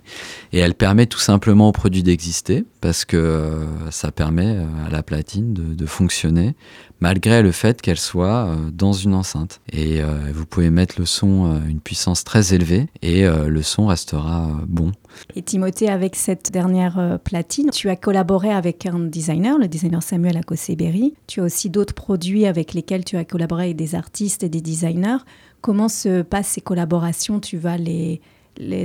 Et 0.52 0.58
elle 0.58 0.74
permet 0.74 1.06
tout 1.06 1.18
simplement 1.18 1.70
au 1.70 1.72
produit 1.72 2.02
d'exister 2.02 2.66
parce 2.82 3.06
que 3.06 3.64
ça 3.90 4.12
permet 4.12 4.58
à 4.86 4.90
la 4.90 5.02
platine 5.02 5.54
de, 5.54 5.72
de 5.72 5.86
fonctionner 5.86 6.54
malgré 7.00 7.40
le 7.40 7.52
fait 7.52 7.80
qu'elle 7.80 7.98
soit 7.98 8.54
dans 8.74 8.92
une 8.92 9.14
enceinte. 9.14 9.62
Et 9.72 10.00
vous 10.34 10.44
pouvez 10.44 10.68
mettre 10.68 10.96
le 10.98 11.06
son 11.06 11.46
à 11.46 11.68
une 11.68 11.80
puissance 11.80 12.24
très 12.24 12.52
élevée 12.52 12.88
et 13.00 13.26
le 13.26 13.62
son 13.62 13.86
restera 13.86 14.50
bon. 14.66 14.92
Et 15.34 15.42
Timothée, 15.42 15.88
avec 15.88 16.16
cette 16.16 16.50
dernière 16.50 16.98
euh, 16.98 17.18
platine, 17.18 17.70
tu 17.70 17.88
as 17.88 17.96
collaboré 17.96 18.50
avec 18.50 18.86
un 18.86 18.98
designer, 19.00 19.58
le 19.58 19.68
designer 19.68 20.02
Samuel 20.02 20.36
Akoseberi. 20.36 21.14
Tu 21.26 21.40
as 21.40 21.44
aussi 21.44 21.70
d'autres 21.70 21.94
produits 21.94 22.46
avec 22.46 22.74
lesquels 22.74 23.04
tu 23.04 23.16
as 23.16 23.24
collaboré 23.24 23.64
avec 23.64 23.76
des 23.76 23.94
artistes 23.94 24.42
et 24.42 24.48
des 24.48 24.60
designers. 24.60 25.18
Comment 25.60 25.88
se 25.88 26.22
passent 26.22 26.48
ces 26.48 26.60
collaborations? 26.60 27.40
Tu 27.40 27.58
vas 27.58 27.76
les, 27.76 28.20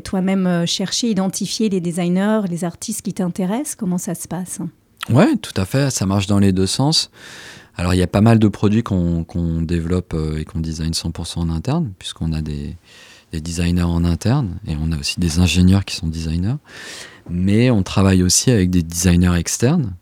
toi-même 0.03 0.48
euh, 0.48 0.65
chercher, 0.65 1.10
identifier 1.10 1.70
les 1.70 1.82
designers, 1.82 2.41
les 2.50 2.63
artistes 2.63 3.01
qui 3.01 3.13
t'intéressent? 3.13 3.75
Comment 3.75 3.98
ça 3.98 4.15
se 4.15 4.27
passe? 4.27 4.60
Ouais, 5.10 5.36
tout 5.38 5.53
à 5.55 5.65
fait. 5.65 5.91
Ça 5.91 6.05
marche 6.05 6.27
dans 6.27 6.39
les 6.39 6.51
deux 6.51 6.67
sens. 6.67 7.12
Alors, 7.77 7.94
il 7.94 7.98
y 7.98 8.03
a 8.03 8.08
pas 8.08 8.22
mal 8.22 8.39
de 8.39 8.48
produits 8.48 8.84
qu'on 8.84 9.25
développe 9.62 10.13
euh, 10.13 10.38
et 10.38 10.46
qu'on 10.46 10.60
design 10.60 10.91
100% 10.91 11.39
en 11.39 11.50
interne, 11.50 11.91
puisqu'on 12.00 12.32
a 12.32 12.41
des, 12.41 12.77
des 13.36 13.42
designers 13.42 13.84
en 13.84 14.06
interne 14.06 14.60
et 14.65 14.75
on 14.80 14.92
a 14.94 14.98
aussi 14.98 15.20
des 15.20 15.39
ingénieurs 15.39 15.84
qui 15.84 15.96
sont 15.96 16.08
designers. 16.08 16.56
Mais 17.30 17.70
on 17.70 17.84
travaille 17.84 18.24
aussi 18.24 18.50
avec 18.50 18.70
des 18.70 18.84
designers 18.84 19.36
externes 19.38 19.94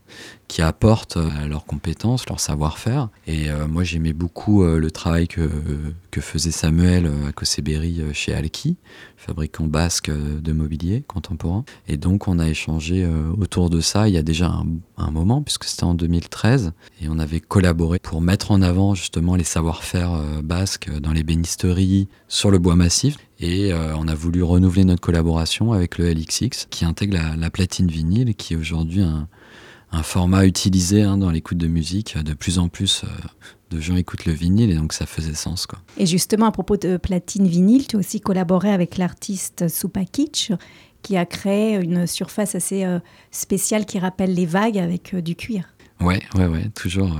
qui 0.53 0.62
apportent 0.62 1.17
euh, 1.17 1.48
leurs 1.48 1.65
compétences, 1.65 2.27
leur 2.29 2.39
savoir-faire. 2.39 3.10
Et 3.25 3.50
euh, 3.50 3.67
moi, 3.67 3.84
j'aimais 3.84 4.13
beaucoup 4.13 4.63
euh, 4.63 4.77
le 4.77 4.91
travail 4.91 5.27
que, 5.27 5.50
que 6.12 6.22
faisait 6.22 6.51
Samuel 6.51 7.10
à 7.27 7.32
Koseberi 7.32 8.01
chez 8.13 8.36
Alki, 8.36 8.77
fabricant 9.17 9.65
basque 9.65 10.12
de 10.12 10.51
mobilier 10.51 11.03
contemporain. 11.08 11.65
Et 11.88 11.98
donc, 11.98 12.27
on 12.27 12.38
a 12.38 12.48
échangé 12.48 13.08
autour 13.39 13.72
de 13.72 13.79
ça 13.82 14.08
il 14.08 14.13
y 14.13 14.17
a 14.17 14.22
déjà 14.22 14.48
un, 14.48 14.67
un 14.98 15.10
moment, 15.10 15.41
puisque 15.41 15.63
c'était 15.63 15.86
en 15.86 15.96
2013. 15.96 16.74
Et 17.01 17.08
on 17.10 17.17
avait 17.17 17.39
collaboré 17.39 17.98
pour 17.98 18.22
mettre 18.22 18.51
en 18.51 18.62
avant 18.62 18.93
justement 18.93 19.36
les 19.36 19.43
savoir-faire 19.43 20.12
basques 20.43 20.91
dans 21.00 21.13
les 21.13 21.24
bénisteries, 21.24 22.08
sur 22.27 22.51
le 22.51 22.60
bois 22.60 22.75
massif. 22.75 23.17
Et 23.39 23.74
on 23.74 24.08
a 24.08 24.13
voulu 24.13 24.43
renouveler 24.43 24.86
notre 24.86 25.01
collaboration 25.01 25.74
avec 25.74 25.98
le 25.98 26.12
LXX, 26.12 26.67
qui 26.70 26.86
intègre 26.86 27.15
la, 27.15 27.36
la 27.36 27.50
platine 27.50 27.88
vinyle, 27.88 28.36
qui 28.36 28.53
est 28.53 28.58
aujourd'hui 28.58 29.01
un, 29.01 29.27
un 29.94 30.04
format 30.04 30.46
utilisé 30.46 31.04
hein, 31.04 31.18
dans 31.18 31.30
l'écoute 31.30 31.58
de 31.58 31.68
musique. 31.68 32.18
De 32.18 32.34
plus 32.34 32.60
en 32.60 32.68
plus 32.68 33.04
euh, 33.04 33.08
de 33.70 33.80
gens 33.80 33.96
écoutent 33.96 34.26
le 34.26 34.34
vinyle 34.34 34.72
et 34.72 34.76
donc 34.76 34.92
ça 34.92 35.06
faisait 35.06 35.36
sens. 35.36 35.68
Quoi. 35.68 35.80
Et 35.98 36.06
justement, 36.06 36.48
à 36.48 36.52
propos 36.52 36.78
de 36.78 36.98
platine 36.98 37.48
vinyle, 37.48 37.88
tu 37.88 37.96
as 37.96 38.00
aussi 38.00 38.20
collaboré 38.20 38.72
avec 38.72 38.98
l'artiste 38.98 39.70
Supakic 39.70 40.52
qui 41.04 41.16
a 41.16 41.26
créé 41.26 41.76
une 41.76 42.08
surface 42.08 42.56
assez 42.56 42.86
euh, 42.86 43.00
spéciale 43.32 43.86
qui 43.86 44.00
rappelle 44.00 44.34
les 44.34 44.46
vagues 44.46 44.80
avec 44.80 45.14
euh, 45.14 45.22
du 45.22 45.36
cuir. 45.36 45.66
Ouais, 46.02 46.22
ouais, 46.36 46.48
ouais, 46.48 46.70
toujours 46.74 47.16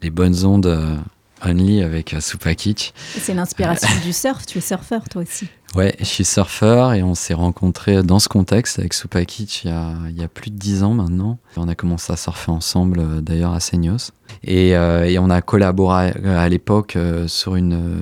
les 0.00 0.08
bonnes 0.08 0.44
ondes 0.46 1.02
Only 1.44 1.82
avec 1.82 2.16
Supakic. 2.20 2.94
C'est 3.18 3.34
l'inspiration 3.34 3.88
du 4.04 4.12
surf, 4.12 4.46
tu 4.46 4.58
es 4.58 4.60
surfeur 4.60 5.08
toi 5.08 5.22
aussi. 5.22 5.48
Ouais, 5.76 5.94
je 5.98 6.04
suis 6.04 6.24
surfeur 6.24 6.94
et 6.94 7.02
on 7.02 7.14
s'est 7.14 7.34
rencontrés 7.34 8.02
dans 8.02 8.18
ce 8.18 8.28
contexte 8.28 8.78
avec 8.78 8.94
Supakic 8.94 9.64
il 9.64 9.70
y, 10.16 10.22
a, 10.22 10.28
plus 10.28 10.50
de 10.50 10.56
dix 10.56 10.82
ans 10.82 10.94
maintenant. 10.94 11.38
On 11.58 11.68
a 11.68 11.74
commencé 11.74 12.10
à 12.10 12.16
surfer 12.16 12.50
ensemble 12.50 13.00
euh, 13.00 13.20
d'ailleurs 13.20 13.52
à 13.52 13.60
Seignos. 13.60 14.12
Et, 14.42 14.74
euh, 14.76 15.14
on 15.20 15.28
a 15.28 15.42
collaboré 15.42 16.12
à 16.24 16.48
l'époque 16.48 16.96
euh, 16.96 17.28
sur 17.28 17.54
une, 17.56 18.00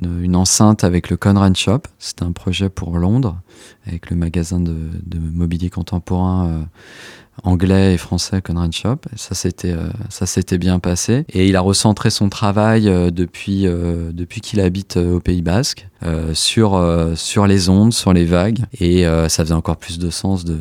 une, 0.00 0.36
enceinte 0.36 0.84
avec 0.84 1.10
le 1.10 1.16
Conran 1.16 1.52
Shop. 1.54 1.82
C'était 1.98 2.22
un 2.22 2.32
projet 2.32 2.68
pour 2.68 2.96
Londres 2.98 3.36
avec 3.86 4.10
le 4.10 4.16
magasin 4.16 4.60
de, 4.60 4.76
mobilier 5.18 5.70
contemporain 5.70 6.46
euh, 6.46 6.62
anglais 7.44 7.94
et 7.94 7.96
français 7.96 8.42
Conrad 8.42 8.72
Shop. 8.72 8.98
Ça 9.16 9.34
s'était 9.34 9.72
euh, 9.72 9.88
ça 10.08 10.26
s'était 10.26 10.58
bien 10.58 10.78
passé 10.78 11.24
et 11.28 11.46
il 11.46 11.56
a 11.56 11.60
recentré 11.60 12.10
son 12.10 12.28
travail 12.28 12.88
euh, 12.88 13.10
depuis 13.10 13.66
euh, 13.66 14.10
depuis 14.12 14.40
qu'il 14.40 14.60
habite 14.60 14.96
au 14.96 15.20
Pays 15.20 15.42
Basque 15.42 15.86
sur 16.32 16.80
sur 17.16 17.46
les 17.46 17.68
ondes, 17.68 17.92
sur 17.92 18.12
les 18.12 18.24
vagues 18.24 18.60
et 18.80 19.04
ça 19.28 19.44
faisait 19.44 19.52
encore 19.52 19.76
plus 19.76 19.98
de 19.98 20.10
sens 20.10 20.44
de 20.44 20.58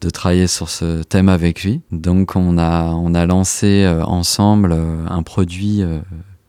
de 0.00 0.10
travailler 0.10 0.46
sur 0.46 0.68
ce 0.68 1.02
thème 1.02 1.28
avec 1.28 1.64
lui. 1.64 1.80
Donc 1.90 2.36
on 2.36 2.58
a 2.58 2.84
on 2.92 3.14
a 3.14 3.24
lancé 3.24 3.90
ensemble 4.04 4.76
un 5.08 5.22
produit 5.22 5.82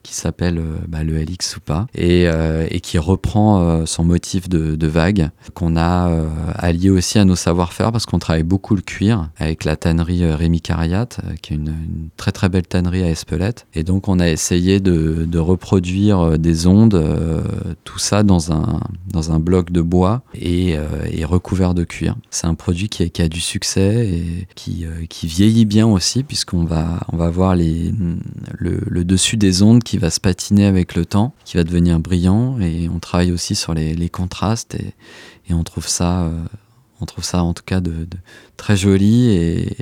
qui 0.04 0.14
s'appelle 0.14 0.58
euh, 0.58 0.76
bah, 0.86 1.02
le 1.02 1.20
LX 1.20 1.56
ou 1.56 1.60
pas, 1.60 1.86
et, 1.94 2.28
euh, 2.28 2.68
qui 2.82 2.98
reprend 2.98 3.60
euh, 3.60 3.86
son 3.86 4.04
motif 4.04 4.48
de, 4.48 4.86
vague, 4.86 5.30
qu'on 5.54 5.76
a 5.78 6.10
allié 6.56 6.90
aussi 6.90 7.18
à 7.18 7.24
nos 7.24 7.36
savoir-faire, 7.36 7.90
parce 7.90 8.04
qu'on 8.04 8.18
travaille 8.18 8.42
beaucoup 8.42 8.76
le 8.76 8.82
cuir 8.82 9.30
avec 9.38 9.64
la 9.64 9.76
tannerie 9.76 10.30
Rémi 10.30 10.60
Cariat, 10.60 11.08
qui 11.40 11.54
est 11.54 11.56
une, 11.56 11.74
très 12.18 12.32
très 12.32 12.50
belle 12.50 12.66
tannerie 12.66 13.02
à 13.02 13.08
Espelette. 13.08 13.66
Et 13.72 13.82
donc 13.82 14.08
on 14.08 14.20
a 14.20 14.28
essayé 14.28 14.78
de, 14.78 15.38
reproduire 15.38 16.38
des 16.38 16.66
ondes, 16.66 17.02
tout 17.84 17.98
ça 17.98 18.22
dans 18.22 18.52
un, 18.52 18.80
dans 19.08 19.32
un 19.32 19.40
bloc 19.40 19.72
de 19.72 19.80
bois 19.80 20.22
et, 20.34 20.76
recouvert 21.24 21.72
de 21.72 21.84
cuir. 21.84 22.14
C'est 22.30 22.46
un 22.46 22.54
produit 22.54 22.90
qui 22.90 23.22
a, 23.22 23.28
du 23.28 23.40
succès 23.40 24.06
et 24.06 24.46
qui, 24.54 24.84
qui 25.08 25.26
vieillit 25.26 25.64
bien 25.64 25.86
aussi, 25.86 26.22
puisqu'on 26.22 26.64
va, 26.64 27.00
on 27.10 27.16
va 27.16 27.30
voir 27.30 27.56
les, 27.56 27.92
le, 28.52 28.80
le 28.86 29.04
dessus 29.04 29.38
des 29.38 29.62
ondes 29.62 29.82
qui 29.82 29.93
va 29.98 30.10
se 30.10 30.20
patiner 30.20 30.66
avec 30.66 30.94
le 30.94 31.04
temps, 31.04 31.34
qui 31.44 31.56
va 31.56 31.64
devenir 31.64 31.98
brillant. 32.00 32.58
Et 32.60 32.88
on 32.88 32.98
travaille 32.98 33.32
aussi 33.32 33.54
sur 33.54 33.74
les, 33.74 33.94
les 33.94 34.08
contrastes 34.08 34.74
et, 34.74 34.94
et, 35.48 35.54
on 35.54 35.64
trouve 35.64 35.88
ça, 35.88 36.22
euh, 36.22 36.32
on 37.00 37.06
trouve 37.06 37.24
ça 37.24 37.42
en 37.42 37.54
tout 37.54 37.62
cas 37.64 37.80
de, 37.80 37.90
de 37.90 38.16
très 38.56 38.76
joli 38.76 39.30
et, 39.30 39.76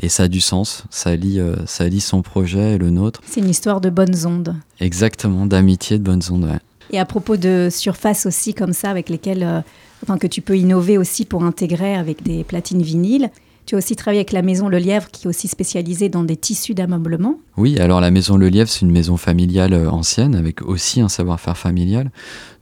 et, 0.00 0.08
ça 0.08 0.24
a 0.24 0.28
du 0.28 0.40
sens. 0.40 0.84
Ça 0.90 1.14
lie, 1.16 1.40
euh, 1.40 1.56
ça 1.66 1.88
lie 1.88 2.00
son 2.00 2.22
projet 2.22 2.74
et 2.74 2.78
le 2.78 2.90
nôtre. 2.90 3.20
C'est 3.26 3.40
une 3.40 3.50
histoire 3.50 3.80
de 3.80 3.90
bonnes 3.90 4.26
ondes. 4.26 4.56
Exactement, 4.80 5.46
d'amitié, 5.46 5.98
de 5.98 6.04
bonnes 6.04 6.22
ondes. 6.30 6.44
Ouais. 6.44 6.60
Et 6.90 6.98
à 6.98 7.04
propos 7.04 7.36
de 7.36 7.68
surfaces 7.70 8.26
aussi 8.26 8.54
comme 8.54 8.72
ça, 8.72 8.90
avec 8.90 9.08
lesquelles, 9.08 9.42
euh, 9.42 9.60
enfin 10.02 10.18
que 10.18 10.26
tu 10.26 10.42
peux 10.42 10.56
innover 10.56 10.98
aussi 10.98 11.24
pour 11.24 11.44
intégrer 11.44 11.94
avec 11.94 12.22
des 12.22 12.44
platines 12.44 12.82
vinyles. 12.82 13.30
Tu 13.66 13.76
as 13.76 13.78
aussi 13.78 13.96
travaillé 13.96 14.18
avec 14.20 14.32
la 14.32 14.42
maison 14.42 14.68
Le 14.68 14.76
Lièvre, 14.78 15.10
qui 15.10 15.26
est 15.26 15.28
aussi 15.28 15.48
spécialisée 15.48 16.10
dans 16.10 16.22
des 16.22 16.36
tissus 16.36 16.74
d'ameublement. 16.74 17.38
Oui, 17.56 17.78
alors 17.78 18.00
la 18.00 18.10
maison 18.10 18.36
Le 18.36 18.48
Lièvre, 18.48 18.68
c'est 18.68 18.82
une 18.82 18.90
maison 18.90 19.16
familiale 19.16 19.74
ancienne, 19.88 20.34
avec 20.34 20.60
aussi 20.62 21.00
un 21.00 21.08
savoir-faire 21.08 21.56
familial. 21.56 22.10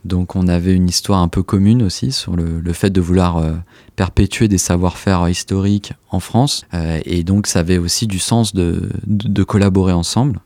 Donc 0.04 0.36
on 0.36 0.46
avait 0.46 0.74
une 0.74 0.88
histoire 0.88 1.20
un 1.20 1.28
peu 1.28 1.42
commune 1.42 1.82
aussi 1.82 2.12
sur 2.12 2.36
le, 2.36 2.72
fait 2.72 2.90
de 2.90 3.00
vouloir 3.00 3.38
euh, 3.38 3.52
perpétuer 3.96 4.48
des 4.48 4.58
savoir-faire 4.58 5.28
historiques 5.28 5.92
en 6.10 6.20
France. 6.20 6.64
Euh, 6.74 7.00
et 7.04 7.24
donc 7.24 7.48
ça 7.48 7.60
avait 7.60 7.78
aussi 7.78 8.06
du 8.06 8.18
sens 8.18 8.54
de, 8.54 8.88
collaborer 9.44 9.92
ensemble. 9.92 10.40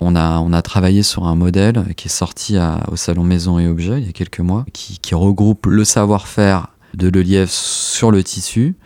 On 0.00 0.16
a, 0.16 0.62
travaillé 0.62 1.02
sur 1.02 1.26
un 1.26 1.34
modèle 1.34 1.84
qui 1.96 2.08
est 2.08 2.10
sorti 2.10 2.56
au 2.90 2.96
Salon 2.96 3.22
Maison 3.22 3.58
et 3.58 3.66
Objets 3.66 4.00
il 4.00 4.06
y 4.06 4.08
a 4.08 4.12
quelques 4.12 4.40
mois, 4.40 4.64
qui, 4.72 4.98
qui 4.98 5.14
regroupe 5.14 5.66
le 5.66 5.84
savoir-faire 5.84 6.68
de 6.94 7.08
Le 7.08 7.20
Lièvre 7.20 7.50
sur 7.50 8.10
le 8.10 8.24
tissu, 8.24 8.76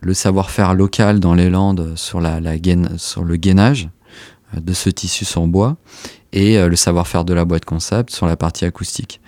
le 0.00 0.14
savoir-faire 0.14 0.74
local 0.74 1.20
dans 1.20 1.34
les 1.34 1.50
Landes 1.50 1.94
sur, 1.96 2.20
le 2.20 3.36
gainage 3.36 3.88
de 4.56 4.72
ce 4.72 4.90
tissu 4.90 5.24
sur 5.24 5.46
bois 5.46 5.76
et 6.32 6.58
le 6.58 6.76
savoir-faire 6.76 7.24
de 7.24 7.34
la 7.34 7.44
boîte 7.44 7.64
concept 7.64 8.14
sur 8.14 8.26
la 8.26 8.36
partie 8.36 8.64
acoustique. 8.64 9.20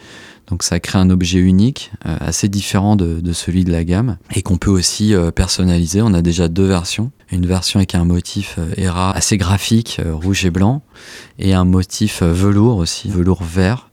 Donc 0.50 0.64
ça 0.64 0.80
crée 0.80 0.98
un 0.98 1.10
objet 1.10 1.38
unique, 1.38 1.92
euh, 2.06 2.16
assez 2.20 2.48
différent 2.48 2.96
de, 2.96 3.32
celui 3.32 3.64
de 3.64 3.70
la 3.70 3.84
gamme, 3.84 4.18
et 4.34 4.42
qu'on 4.42 4.58
peut 4.58 4.70
aussi 4.70 5.14
euh, 5.14 5.30
personnaliser. 5.30 6.02
On 6.02 6.12
a 6.12 6.22
déjà 6.22 6.48
deux 6.48 6.66
versions. 6.66 7.12
Une 7.30 7.46
version 7.46 7.78
avec 7.78 7.94
un 7.94 8.04
motif 8.04 8.56
euh, 8.58 8.74
ERA 8.76 9.12
assez 9.12 9.36
graphique, 9.36 10.00
rouge 10.04 10.44
et 10.44 10.50
blanc, 10.50 10.82
et 11.38 11.54
un 11.54 11.64
motif 11.64 12.22
velours 12.22 12.78
aussi, 12.78 13.08
velours 13.08 13.44
vert, 13.44 13.89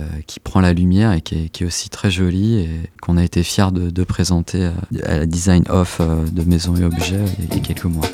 euh, 0.00 0.04
qui 0.26 0.40
prend 0.40 0.60
la 0.60 0.72
lumière 0.72 1.12
et 1.12 1.20
qui 1.20 1.50
est, 1.54 1.64
aussi 1.64 1.88
très 1.88 2.10
jolie 2.10 2.60
et 2.60 2.68
qu'on 3.02 3.16
a 3.16 3.24
été 3.24 3.42
fiers 3.42 3.72
de, 3.72 4.04
présenter 4.04 4.66
à, 5.04 5.18
la 5.18 5.26
design 5.26 5.64
off 5.68 5.98
euh, 6.00 6.24
de 6.30 6.42
Maison 6.42 6.76
et 6.76 6.84
Objets 6.84 7.24
il 7.38 7.54
y 7.54 7.58
a 7.58 7.60
quelques 7.60 7.84
mois. 7.84 8.08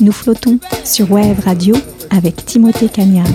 Nous 0.00 0.12
flottons 0.12 0.60
sur 0.84 1.10
Wave 1.10 1.40
Radio 1.40 1.74
avec 2.10 2.46
Timothée 2.46 2.88
Cagnard. 2.88 3.26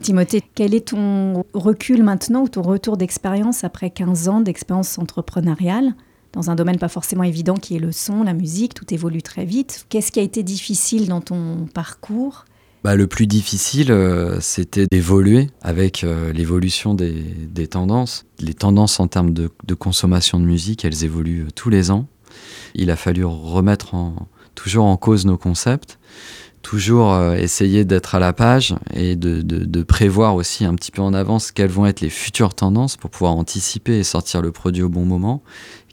Timothée, 0.00 0.44
quel 0.54 0.76
est 0.76 0.88
ton 0.88 1.44
recul 1.54 2.04
maintenant 2.04 2.42
ou 2.42 2.48
ton 2.48 2.62
retour 2.62 2.96
d'expérience 2.96 3.64
après 3.64 3.90
15 3.90 4.28
ans 4.28 4.40
d'expérience 4.40 4.96
entrepreneuriale? 4.96 5.94
Dans 6.32 6.50
un 6.50 6.54
domaine 6.54 6.78
pas 6.78 6.88
forcément 6.88 7.22
évident 7.22 7.54
qui 7.54 7.76
est 7.76 7.78
le 7.78 7.92
son, 7.92 8.22
la 8.22 8.34
musique, 8.34 8.74
tout 8.74 8.92
évolue 8.92 9.22
très 9.22 9.44
vite. 9.44 9.86
Qu'est-ce 9.88 10.12
qui 10.12 10.20
a 10.20 10.22
été 10.22 10.42
difficile 10.42 11.08
dans 11.08 11.20
ton 11.20 11.66
parcours? 11.72 12.44
Bah, 12.84 12.94
le 12.94 13.08
plus 13.08 13.26
difficile, 13.26 13.90
euh, 13.90 14.38
c'était 14.40 14.86
d'évoluer 14.86 15.48
avec 15.62 16.04
euh, 16.04 16.32
l'évolution 16.32 16.94
des, 16.94 17.66
tendances. 17.66 18.24
Les 18.38 18.54
tendances 18.54 19.00
en 19.00 19.08
termes 19.08 19.32
de, 19.32 19.50
consommation 19.74 20.38
de 20.38 20.44
musique, 20.44 20.84
elles 20.84 21.04
évoluent 21.04 21.46
euh, 21.46 21.50
tous 21.54 21.70
les 21.70 21.90
ans. 21.90 22.06
Il 22.74 22.90
a 22.90 22.96
fallu 22.96 23.24
remettre 23.24 23.96
toujours 24.54 24.84
en 24.84 24.96
cause 24.96 25.26
nos 25.26 25.38
concepts, 25.38 25.98
toujours 26.68 27.14
euh, 27.14 27.34
essayer 27.34 27.86
d'être 27.86 28.14
à 28.14 28.18
la 28.18 28.34
page 28.34 28.74
et 28.92 29.16
de, 29.16 29.82
prévoir 29.84 30.34
aussi 30.34 30.66
un 30.66 30.74
petit 30.74 30.90
peu 30.90 31.00
en 31.00 31.14
avance 31.14 31.50
quelles 31.50 31.70
vont 31.70 31.86
être 31.86 32.02
les 32.02 32.10
futures 32.10 32.52
tendances 32.52 32.98
pour 32.98 33.08
pouvoir 33.08 33.32
anticiper 33.32 33.98
et 33.98 34.04
sortir 34.04 34.42
le 34.42 34.52
produit 34.52 34.82
au 34.82 34.90
bon 34.90 35.06
moment, 35.06 35.42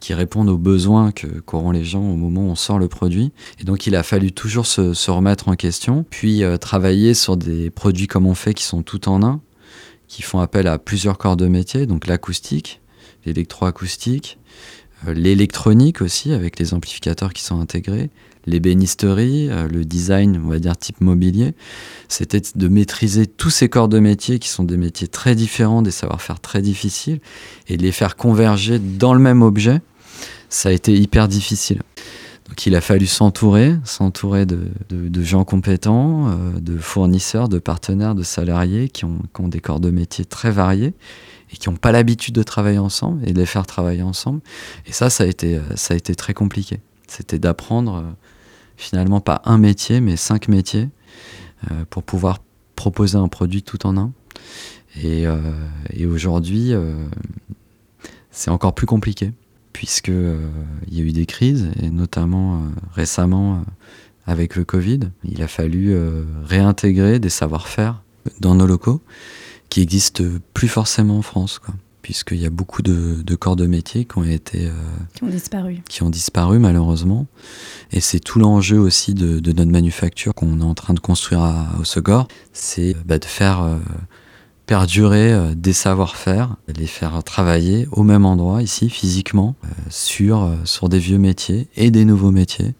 qui 0.01 0.13
répondent 0.13 0.49
aux 0.49 0.57
besoins 0.57 1.13
qu'auront 1.13 1.71
les 1.71 1.85
gens 1.85 2.01
au 2.01 2.17
moment 2.17 2.41
où 2.41 2.49
on 2.49 2.55
sort 2.55 2.77
le 2.77 2.89
produit. 2.89 3.31
Et 3.61 3.63
donc 3.63 3.87
il 3.87 3.95
a 3.95 4.03
fallu 4.03 4.33
toujours 4.33 4.65
se, 4.65 4.93
se 4.93 5.11
remettre 5.11 5.47
en 5.47 5.55
question, 5.55 6.05
puis 6.09 6.43
euh, 6.43 6.57
travailler 6.57 7.13
sur 7.13 7.37
des 7.37 7.69
produits 7.69 8.07
comme 8.07 8.27
on 8.27 8.35
fait 8.35 8.53
qui 8.53 8.65
sont 8.65 8.83
tout 8.83 9.07
en 9.07 9.23
un, 9.23 9.39
qui 10.09 10.23
font 10.23 10.39
appel 10.39 10.67
à 10.67 10.77
plusieurs 10.77 11.17
corps 11.17 11.37
de 11.37 11.47
métier, 11.47 11.85
donc 11.85 12.05
l'acoustique, 12.05 12.81
l'électroacoustique, 13.25 14.39
euh, 15.07 15.13
l'électronique 15.13 16.01
aussi 16.01 16.33
avec 16.33 16.59
les 16.59 16.73
amplificateurs 16.73 17.31
qui 17.31 17.43
sont 17.43 17.61
intégrés, 17.61 18.09
l'ébénisterie, 18.45 19.49
euh, 19.49 19.67
le 19.67 19.85
design, 19.85 20.41
on 20.43 20.49
va 20.49 20.59
dire 20.59 20.77
type 20.77 21.01
mobilier, 21.01 21.53
c'était 22.07 22.41
de 22.55 22.67
maîtriser 22.67 23.25
tous 23.25 23.49
ces 23.49 23.69
corps 23.69 23.87
de 23.87 23.99
métier 23.99 24.39
qui 24.39 24.49
sont 24.49 24.63
des 24.63 24.77
métiers 24.77 25.07
très 25.07 25.35
différents, 25.35 25.81
des 25.81 25.91
savoir-faire 25.91 26.39
très 26.39 26.61
difficiles, 26.61 27.19
et 27.67 27.77
de 27.77 27.83
les 27.83 27.91
faire 27.91 28.15
converger 28.15 28.79
dans 28.79 29.13
le 29.13 29.19
même 29.19 29.41
objet, 29.41 29.81
ça 30.49 30.69
a 30.69 30.71
été 30.71 30.93
hyper 30.93 31.27
difficile. 31.27 31.81
Donc 32.47 32.65
il 32.67 32.75
a 32.75 32.81
fallu 32.81 33.07
s'entourer, 33.07 33.75
s'entourer 33.83 34.45
de, 34.45 35.23
gens 35.23 35.43
compétents, 35.43 36.29
euh, 36.29 36.59
de 36.59 36.77
fournisseurs, 36.77 37.49
de 37.49 37.57
partenaires, 37.57 38.13
de 38.13 38.21
salariés 38.21 38.89
qui 38.89 39.03
ont, 39.05 39.19
des 39.47 39.59
corps 39.59 39.79
de 39.79 39.89
métier 39.89 40.25
très 40.25 40.51
variés 40.51 40.93
et 41.51 41.57
qui 41.57 41.69
n'ont 41.69 41.75
pas 41.75 41.91
l'habitude 41.91 42.35
de 42.35 42.43
travailler 42.43 42.77
ensemble 42.77 43.27
et 43.27 43.33
de 43.33 43.39
les 43.39 43.47
faire 43.47 43.65
travailler 43.65 44.03
ensemble. 44.03 44.41
Et 44.85 44.91
ça, 44.91 45.09
ça 45.09 45.23
a 45.23 45.27
été, 45.27 45.59
ça 45.75 45.95
a 45.95 45.97
été 45.97 46.13
très 46.13 46.35
compliqué. 46.35 46.79
C'était 47.07 47.39
d'apprendre 47.39 48.03
finalement 48.77 49.21
pas 49.21 49.41
un 49.45 49.57
métier, 49.57 50.01
mais 50.01 50.15
cinq 50.15 50.47
métiers 50.47 50.89
pour 51.89 52.03
pouvoir 52.03 52.39
proposer 52.75 53.17
un 53.17 53.27
produit 53.27 53.63
tout 53.63 53.87
en 53.87 53.97
un. 53.97 54.11
Et, 55.01 55.25
et 55.93 56.05
aujourd'hui, 56.05 56.73
c'est 58.31 58.51
encore 58.51 58.75
plus 58.75 58.85
compliqué 58.85 59.31
puisque 59.75 60.07
euh, 60.07 60.47
il 60.87 60.97
y 60.97 61.01
a 61.01 61.03
eu 61.03 61.11
des 61.11 61.25
crises 61.25 61.69
et 61.81 61.89
notamment 61.89 62.55
euh, 62.55 62.57
récemment 62.93 63.55
euh, 63.55 63.57
avec 64.25 64.55
le 64.55 64.63
Covid, 64.63 65.01
il 65.25 65.43
a 65.43 65.47
fallu 65.47 65.95
réintégrer 66.45 67.19
des 67.19 67.29
savoir-faire 67.29 68.01
dans 68.39 68.55
nos 68.55 68.65
locaux 68.65 69.01
qui 69.69 69.81
existent 69.81 70.23
plus 70.55 70.67
forcément 70.67 71.19
en 71.19 71.21
France, 71.21 71.61
puisqu'il 72.05 72.37
y 72.37 72.45
a 72.45 72.51
beaucoup 72.51 72.83
de, 72.83 73.35
corps 73.35 73.55
de 73.55 73.65
métier 73.65 74.05
qui 74.05 74.17
ont 74.19 74.23
été 74.23 74.69
qui 75.15 75.23
ont 75.23 75.27
disparu, 75.27 75.81
qui 75.89 76.03
ont 76.03 76.11
disparu 76.11 76.59
malheureusement, 76.59 77.25
et 77.91 77.99
c'est 77.99 78.19
tout 78.19 78.37
l'enjeu 78.37 78.77
aussi 78.77 79.15
de, 79.15 79.39
notre 79.53 79.71
manufacture 79.71 80.35
qu'on 80.35 80.61
est 80.61 80.63
en 80.63 80.75
train 80.75 80.93
de 80.93 80.99
construire 80.99 81.41
à, 81.41 81.67
Osegor, 81.79 82.27
c'est 82.53 82.95
bah, 83.05 83.17
de 83.17 83.25
faire 83.25 83.79
perdurer 84.65 85.31
euh, 85.31 85.55
des 85.55 85.73
savoir-faire, 85.73 86.55
les 86.67 86.87
faire 86.87 87.23
travailler 87.23 87.87
au 87.91 88.03
même 88.03 88.25
endroit, 88.25 88.61
ici, 88.61 88.89
physiquement, 88.89 89.55
euh, 89.63 89.67
sur, 89.89 90.43
euh, 90.43 90.55
sur 90.65 90.89
des 90.89 90.99
vieux 90.99 91.17
métiers 91.17 91.67
et 91.75 91.91
des 91.91 92.05
nouveaux 92.05 92.31
métiers. 92.31 92.73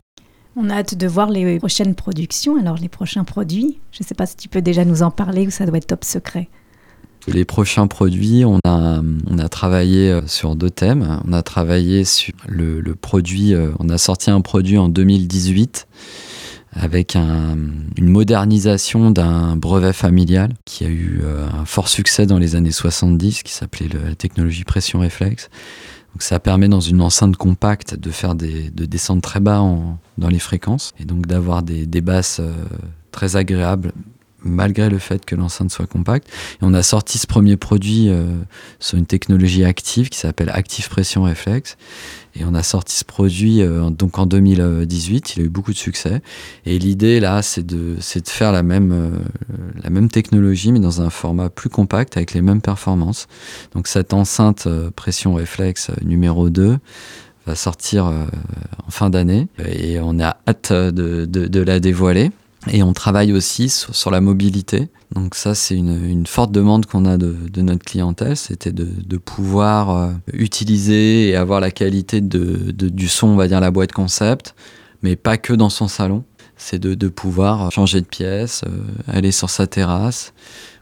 On 0.55 0.69
a 0.69 0.75
hâte 0.75 0.95
de 0.95 1.07
voir 1.07 1.29
les 1.29 1.59
prochaines 1.59 1.95
productions, 1.95 2.57
alors 2.57 2.77
les 2.77 2.87
prochains 2.87 3.25
produits. 3.25 3.79
Je 3.91 4.03
ne 4.03 4.07
sais 4.07 4.15
pas 4.15 4.25
si 4.25 4.37
tu 4.37 4.47
peux 4.47 4.61
déjà 4.61 4.85
nous 4.85 5.03
en 5.03 5.11
parler 5.11 5.45
ou 5.45 5.51
ça 5.51 5.65
doit 5.65 5.77
être 5.77 5.87
top 5.87 6.05
secret. 6.05 6.47
Les 7.27 7.45
prochains 7.45 7.87
produits, 7.87 8.45
on 8.45 8.59
a, 8.65 9.49
travaillé 9.49 10.19
sur 10.27 10.55
deux 10.55 10.69
thèmes. 10.69 11.21
On 11.27 11.33
a 11.33 11.41
travaillé 11.41 12.03
sur 12.05 12.33
le, 12.47 12.81
produit, 12.95 13.53
on 13.79 13.89
a 13.89 13.97
sorti 13.97 14.29
un 14.29 14.41
produit 14.41 14.77
en 14.77 14.89
2018 14.89 15.87
avec 16.75 17.15
une 17.15 18.09
modernisation 18.09 19.09
d'un 19.09 19.55
brevet 19.55 19.93
familial 19.93 20.51
qui 20.65 20.83
a 20.83 20.89
eu 20.89 21.21
euh, 21.23 21.47
un 21.47 21.65
fort 21.65 21.87
succès 21.87 22.25
dans 22.25 22.37
les 22.37 22.55
années 22.55 22.71
70, 22.71 23.43
qui 23.43 23.53
s'appelait 23.53 23.87
la 23.87 24.15
technologie 24.15 24.65
pression 24.65 24.99
réflexe. 24.99 25.49
Donc 26.13 26.21
ça 26.21 26.39
permet 26.39 26.67
dans 26.67 26.81
une 26.81 27.01
enceinte 27.01 27.37
compacte 27.37 27.95
de 27.95 28.09
faire 28.09 28.35
des 28.35 28.69
de 28.69 28.85
descendre 28.85 29.21
très 29.21 29.39
bas 29.39 29.61
dans 30.17 30.29
les 30.29 30.39
fréquences 30.39 30.93
et 30.99 31.05
donc 31.05 31.27
d'avoir 31.27 31.61
des, 31.61 31.85
des 31.85 32.01
basses 32.01 32.39
euh, 32.39 32.53
très 33.11 33.35
agréables 33.35 33.91
malgré 34.45 34.89
le 34.89 34.99
fait 34.99 35.25
que 35.25 35.35
l'enceinte 35.35 35.71
soit 35.71 35.87
compacte. 35.87 36.29
On 36.61 36.73
a 36.73 36.83
sorti 36.83 37.17
ce 37.17 37.27
premier 37.27 37.57
produit 37.57 38.09
euh, 38.09 38.37
sur 38.79 38.97
une 38.97 39.05
technologie 39.05 39.65
active 39.65 40.09
qui 40.09 40.19
s'appelle 40.19 40.49
Active 40.53 40.87
Pression 40.87 41.23
Reflex. 41.23 41.77
Et 42.37 42.43
on 42.45 42.53
a 42.53 42.63
sorti 42.63 42.95
ce 42.95 43.05
produit 43.05 43.61
euh, 43.61 43.89
donc 43.89 44.17
en 44.19 44.25
2018. 44.25 45.35
Il 45.35 45.41
a 45.41 45.45
eu 45.45 45.49
beaucoup 45.49 45.71
de 45.71 45.77
succès. 45.77 46.21
Et 46.65 46.77
l'idée 46.79 47.19
là, 47.19 47.41
c'est 47.41 47.65
de, 47.65 47.97
faire 48.27 48.51
la 48.51 48.63
même, 48.63 48.91
euh, 48.91 49.09
la 49.83 49.89
même 49.89 50.09
technologie, 50.09 50.71
mais 50.71 50.79
dans 50.79 51.01
un 51.01 51.09
format 51.09 51.49
plus 51.49 51.69
compact 51.69 52.15
avec 52.17 52.33
les 52.33 52.41
mêmes 52.41 52.61
performances. 52.61 53.27
Donc 53.73 53.87
cette 53.87 54.13
enceinte 54.13 54.67
pression 54.95 55.33
réflexe 55.33 55.91
numéro 56.03 56.49
2 56.49 56.77
va 57.47 57.55
sortir 57.55 58.05
en 58.05 58.89
fin 58.89 59.11
d'année 59.11 59.47
et 59.63 59.99
on 59.99 60.19
a 60.19 60.37
hâte 60.47 60.73
de 60.73 61.59
la 61.61 61.79
dévoiler. 61.79 62.31
Et 62.71 62.83
on 62.83 62.93
travaille 62.93 63.31
aussi 63.33 63.69
sur, 63.69 64.11
la 64.11 64.21
mobilité. 64.21 64.89
Donc 65.13 65.35
ça, 65.35 65.55
c'est 65.55 65.75
une, 65.75 66.25
forte 66.25 66.51
demande 66.51 66.85
qu'on 66.85 67.05
a 67.05 67.17
de, 67.17 67.61
notre 67.61 67.85
clientèle, 67.85 68.35
c'était 68.35 68.71
de, 68.71 69.17
pouvoir 69.17 69.89
euh, 69.89 70.11
utiliser 70.33 71.29
et 71.29 71.35
avoir 71.35 71.59
la 71.59 71.71
qualité 71.71 72.21
du 72.21 73.07
son, 73.07 73.27
on 73.27 73.35
va 73.35 73.47
dire 73.47 73.59
la 73.59 73.71
boîte 73.71 73.91
concept, 73.91 74.55
mais 75.01 75.15
pas 75.15 75.37
que 75.37 75.53
dans 75.53 75.69
son 75.69 75.87
salon. 75.87 76.23
C'est 76.57 76.79
de, 76.79 77.07
pouvoir 77.09 77.69
changer 77.71 77.99
de 77.99 78.05
pièce, 78.05 78.63
euh, 78.65 78.69
aller 79.07 79.31
sur 79.31 79.49
sa 79.49 79.67
terrasse, 79.67 80.33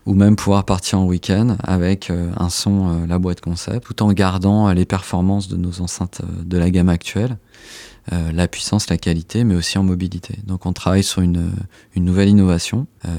ou 0.05 0.13
même 0.13 0.35
pouvoir 0.35 0.65
partir 0.65 0.99
en 0.99 1.05
week-end 1.05 1.57
avec 1.63 2.09
euh, 2.09 2.29
un 2.37 2.49
son, 2.49 3.05
la 3.07 3.17
boîte 3.17 3.41
concept, 3.41 3.87
tout 3.87 4.03
en 4.03 4.13
gardant 4.13 4.71
les 4.71 4.85
performances 4.85 5.47
de 5.47 5.57
nos 5.57 5.81
enceintes 5.81 6.21
de 6.45 6.57
la 6.57 6.69
gamme 6.69 6.89
actuelle. 6.89 7.37
Euh, 8.11 8.33
la 8.33 8.49
puissance, 8.49 8.89
la 8.89 8.97
qualité, 8.97 9.45
mais 9.45 9.55
aussi 9.55 9.77
en 9.77 9.83
mobilité. 9.83 10.35
Donc 10.45 10.65
on 10.65 10.73
travaille 10.73 11.03
sur 11.03 11.21
une, 11.21 11.53
une 11.95 12.03
nouvelle 12.03 12.27
innovation. 12.27 12.85
Euh, 13.05 13.09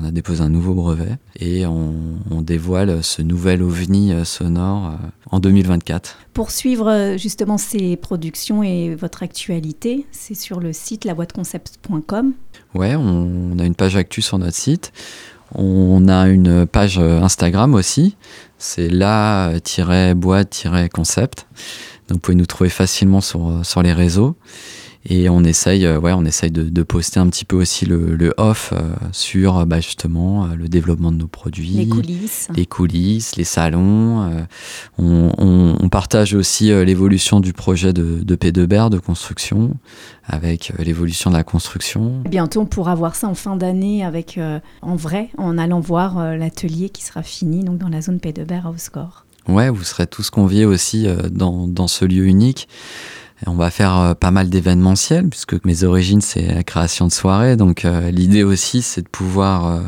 on 0.00 0.04
a 0.04 0.10
déposé 0.10 0.42
un 0.42 0.48
nouveau 0.48 0.72
brevet 0.72 1.18
et 1.38 1.66
on, 1.66 1.92
on 2.30 2.40
dévoile 2.40 3.04
ce 3.04 3.20
nouvel 3.20 3.62
ovni 3.62 4.14
euh, 4.14 4.24
sonore 4.24 4.94
en 5.30 5.40
2024. 5.40 6.16
Pour 6.32 6.52
suivre 6.52 7.16
justement 7.18 7.58
ces 7.58 7.96
productions 7.96 8.62
et 8.62 8.94
votre 8.94 9.22
actualité, 9.22 10.06
c'est 10.10 10.34
sur 10.34 10.58
le 10.58 10.72
site 10.72 11.04
laboîteconcept.com. 11.04 12.32
Ouais, 12.74 12.96
on, 12.96 13.52
on 13.52 13.58
a 13.58 13.66
une 13.66 13.74
page 13.74 13.94
actu 13.94 14.22
sur 14.22 14.38
notre 14.38 14.56
site. 14.56 14.94
On 15.54 16.08
a 16.08 16.28
une 16.28 16.66
page 16.66 16.98
Instagram 16.98 17.74
aussi, 17.74 18.16
c'est 18.56 18.88
la-boîte-concept. 18.88 21.46
Donc 22.08 22.16
vous 22.16 22.20
pouvez 22.20 22.36
nous 22.36 22.46
trouver 22.46 22.70
facilement 22.70 23.20
sur, 23.20 23.48
euh, 23.48 23.62
sur 23.62 23.82
les 23.82 23.92
réseaux. 23.92 24.36
Et 25.06 25.28
on 25.28 25.44
essaye, 25.44 25.84
euh, 25.84 26.00
ouais, 26.00 26.14
on 26.14 26.24
essaye 26.24 26.50
de, 26.50 26.62
de, 26.62 26.82
poster 26.82 27.20
un 27.20 27.28
petit 27.28 27.44
peu 27.44 27.56
aussi 27.56 27.84
le, 27.84 28.16
le 28.16 28.32
off 28.38 28.72
euh, 28.72 28.94
sur 29.12 29.66
bah, 29.66 29.78
justement 29.78 30.46
le 30.46 30.66
développement 30.66 31.12
de 31.12 31.18
nos 31.18 31.26
produits, 31.26 31.68
les 31.68 31.88
coulisses, 31.88 32.48
les, 32.54 32.64
coulisses, 32.64 33.36
les 33.36 33.44
salons. 33.44 34.46
On, 34.96 35.30
on, 35.36 35.76
on, 35.78 35.88
partage 35.90 36.32
aussi 36.32 36.68
l'évolution 36.86 37.40
du 37.40 37.52
projet 37.52 37.92
de, 37.92 38.24
de 38.24 38.36
P2BR 38.36 38.88
de 38.88 38.98
construction, 38.98 39.76
avec 40.26 40.72
l'évolution 40.78 41.30
de 41.30 41.36
la 41.36 41.44
construction. 41.44 42.22
Bientôt, 42.26 42.62
on 42.62 42.66
pourra 42.66 42.94
voir 42.94 43.14
ça 43.14 43.28
en 43.28 43.34
fin 43.34 43.56
d'année 43.56 44.06
avec 44.06 44.40
en 44.80 44.96
vrai, 44.96 45.28
en 45.36 45.58
allant 45.58 45.80
voir 45.80 46.34
l'atelier 46.34 46.88
qui 46.88 47.04
sera 47.04 47.22
fini 47.22 47.62
donc 47.62 47.76
dans 47.76 47.90
la 47.90 48.00
zone 48.00 48.16
P2BR 48.16 48.64
à 48.64 48.70
Oscore. 48.70 49.23
Ouais, 49.48 49.68
vous 49.68 49.84
serez 49.84 50.06
tous 50.06 50.30
conviés 50.30 50.64
aussi 50.64 51.06
euh, 51.06 51.28
dans, 51.30 51.68
dans, 51.68 51.86
ce 51.86 52.04
lieu 52.04 52.24
unique. 52.24 52.66
on 53.46 53.54
va 53.54 53.70
faire 53.70 53.98
euh, 53.98 54.14
pas 54.14 54.30
mal 54.30 54.48
d'événementiels, 54.48 55.28
puisque 55.28 55.62
mes 55.66 55.84
origines, 55.84 56.22
c'est 56.22 56.46
la 56.46 56.62
création 56.62 57.06
de 57.06 57.12
soirées. 57.12 57.56
Donc 57.56 57.84
euh, 57.84 58.10
l'idée 58.10 58.42
aussi, 58.42 58.80
c'est 58.80 59.02
de 59.02 59.08
pouvoir 59.08 59.82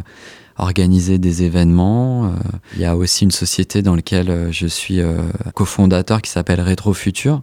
organiser 0.59 1.19
des 1.19 1.43
événements. 1.43 2.35
Il 2.75 2.81
y 2.81 2.85
a 2.85 2.97
aussi 2.97 3.25
une 3.25 3.31
société 3.31 3.83
dans 3.83 3.97
laquelle 3.97 4.49
je 4.51 4.67
suis 4.67 5.01
cofondateur 5.55 6.23
qui 6.23 6.31
s'appelle 6.31 6.61
Rétrofutur. 6.61 7.43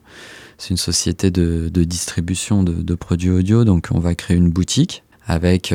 C'est 0.57 0.69
une 0.69 0.77
société 0.77 1.29
de, 1.31 1.69
de 1.69 1.83
distribution 1.83 2.63
de, 2.63 2.73
de, 2.73 2.95
produits 2.95 3.29
audio. 3.29 3.65
Donc 3.65 3.89
on 3.91 3.99
va 3.99 4.15
créer 4.15 4.37
une 4.37 4.49
boutique 4.49 5.03
avec 5.27 5.73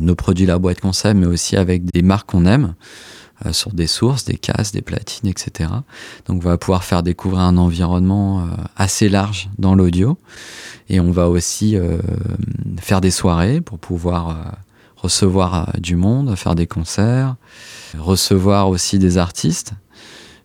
nos 0.00 0.14
produits 0.14 0.46
La 0.46 0.58
Boîte 0.58 0.80
Concept, 0.80 1.16
mais 1.16 1.26
aussi 1.26 1.56
avec 1.56 1.84
des 1.84 2.02
marques 2.02 2.30
qu'on 2.30 2.46
aime. 2.46 2.74
Euh, 3.46 3.54
sur 3.54 3.72
des 3.72 3.86
sources, 3.86 4.26
des 4.26 4.36
casques, 4.36 4.74
des 4.74 4.82
platines, 4.82 5.28
etc. 5.28 5.70
Donc 6.26 6.42
on 6.44 6.48
va 6.48 6.58
pouvoir 6.58 6.84
faire 6.84 7.02
découvrir 7.02 7.40
un 7.40 7.56
environnement 7.56 8.40
euh, 8.40 8.44
assez 8.76 9.08
large 9.08 9.48
dans 9.58 9.74
l'audio. 9.74 10.18
Et 10.90 11.00
on 11.00 11.10
va 11.10 11.30
aussi 11.30 11.74
euh, 11.76 11.98
faire 12.80 13.00
des 13.00 13.10
soirées 13.10 13.62
pour 13.62 13.78
pouvoir 13.78 14.58
recevoir 14.96 15.72
du 15.78 15.96
monde, 15.96 16.36
faire 16.36 16.54
des 16.54 16.66
concerts, 16.66 17.36
recevoir 17.98 18.68
aussi 18.68 18.98
des 18.98 19.16
artistes 19.16 19.72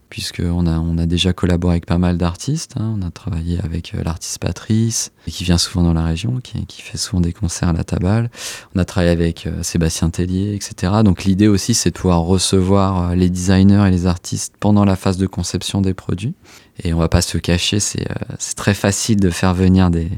puisqu'on 0.09 0.67
a, 0.67 0.79
on 0.79 0.97
a 0.97 1.05
déjà 1.05 1.33
collaboré 1.33 1.73
avec 1.73 1.85
pas 1.85 1.97
mal 1.97 2.17
d'artistes. 2.17 2.75
Hein. 2.77 2.97
On 2.97 3.01
a 3.05 3.11
travaillé 3.11 3.59
avec 3.61 3.93
euh, 3.93 4.03
l'artiste 4.03 4.39
Patrice, 4.39 5.11
qui 5.27 5.43
vient 5.43 5.57
souvent 5.57 5.83
dans 5.83 5.93
la 5.93 6.03
région, 6.03 6.39
qui, 6.41 6.81
fait 6.81 6.97
souvent 6.97 7.21
des 7.21 7.33
concerts 7.33 7.69
à 7.69 7.73
la 7.73 7.83
Tabale. 7.83 8.29
On 8.75 8.79
a 8.79 8.85
travaillé 8.85 9.11
avec 9.11 9.47
euh, 9.47 9.63
Sébastien 9.63 10.09
Tellier, 10.09 10.53
etc. 10.53 10.93
Donc 11.03 11.23
l'idée 11.23 11.47
aussi, 11.47 11.73
c'est 11.73 11.91
de 11.91 11.97
pouvoir 11.97 12.21
recevoir 12.21 13.11
euh, 13.11 13.15
les 13.15 13.29
designers 13.29 13.85
et 13.87 13.91
les 13.91 14.05
artistes 14.05 14.53
pendant 14.59 14.85
la 14.85 14.95
phase 14.95 15.17
de 15.17 15.27
conception 15.27 15.81
des 15.81 15.93
produits. 15.93 16.35
Et 16.83 16.93
on 16.93 16.97
va 16.97 17.09
pas 17.09 17.21
se 17.21 17.37
cacher, 17.37 17.79
c'est, 17.79 18.07
c'est 18.37 18.55
très 18.55 18.73
facile 18.73 19.17
de 19.19 19.29
faire 19.29 19.53
venir 19.53 19.89
des, 19.89 20.09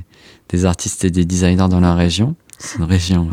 des 0.50 0.66
artistes 0.66 1.06
et 1.06 1.12
des 1.12 1.24
designers 1.24 1.70
dans 1.70 1.80
la 1.80 1.94
région. 1.94 2.36
C'est 2.58 2.80
une 2.80 2.86
région 2.86 3.30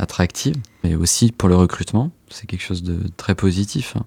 attractive, 0.00 0.54
mais 0.82 0.94
aussi 0.94 1.30
pour 1.30 1.48
le 1.48 1.54
recrutement. 1.54 2.10
C'est 2.30 2.46
quelque 2.46 2.62
chose 2.62 2.82
de 2.82 2.98
très 3.16 3.34
positif. 3.34 3.94
Hein. 3.96 4.04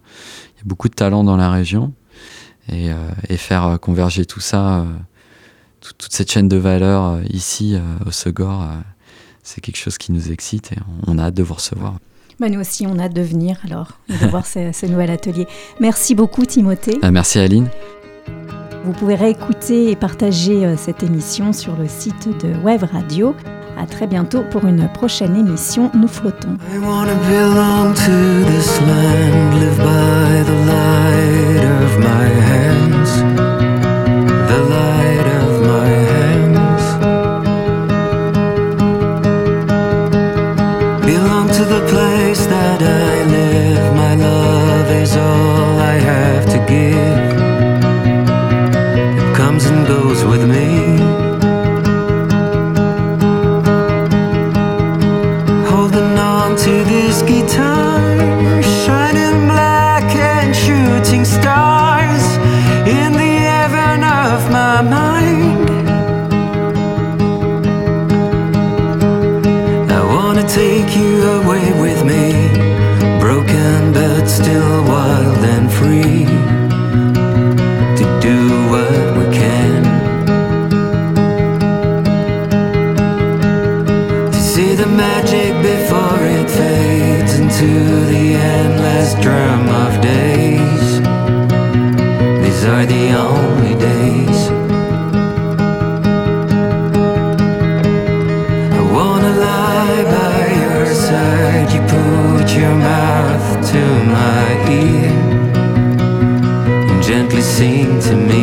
Il 0.55 0.59
y 0.59 0.61
a 0.61 0.65
beaucoup 0.65 0.89
de 0.89 0.93
talents 0.93 1.23
dans 1.23 1.37
la 1.37 1.51
région 1.51 1.93
et, 2.69 2.91
euh, 2.91 2.95
et 3.29 3.37
faire 3.37 3.65
euh, 3.65 3.77
converger 3.77 4.25
tout 4.25 4.39
ça, 4.39 4.79
euh, 4.79 4.85
toute 5.81 6.11
cette 6.11 6.31
chaîne 6.31 6.47
de 6.47 6.57
valeur 6.57 7.19
ici 7.29 7.75
au 8.05 8.11
Segor, 8.11 8.65
c'est 9.43 9.59
quelque 9.59 9.75
chose 9.75 9.97
qui 9.97 10.13
nous 10.13 10.31
excite 10.31 10.71
et 10.71 10.77
on 11.07 11.17
a 11.17 11.23
hâte 11.23 11.33
de 11.33 11.43
vous 11.43 11.55
recevoir. 11.55 11.97
Bah 12.39 12.47
nous 12.47 12.61
aussi, 12.61 12.87
on 12.87 12.97
a 12.99 13.03
hâte 13.03 13.13
de 13.13 13.21
venir 13.21 13.59
alors, 13.65 13.99
de 14.07 14.27
voir 14.27 14.45
ce, 14.45 14.71
ce 14.71 14.85
nouvel 14.85 15.11
atelier. 15.11 15.45
Merci 15.81 16.15
beaucoup 16.15 16.45
Timothée. 16.45 16.99
merci 17.11 17.39
Aline. 17.39 17.69
Vous 18.85 18.93
pouvez 18.93 19.15
réécouter 19.15 19.91
et 19.91 19.97
partager 19.97 20.73
cette 20.77 21.03
émission 21.03 21.51
sur 21.51 21.75
le 21.75 21.89
site 21.89 22.29
de 22.29 22.55
Web 22.63 22.83
Radio. 22.83 23.35
À 23.77 23.85
très 23.85 24.07
bientôt 24.07 24.43
pour 24.43 24.65
une 24.65 24.87
prochaine 24.93 25.35
émission 25.35 25.91
Nous 25.93 26.07
flottons. 26.07 26.57
sing 107.63 108.01
to 108.01 108.15
me. 108.17 108.42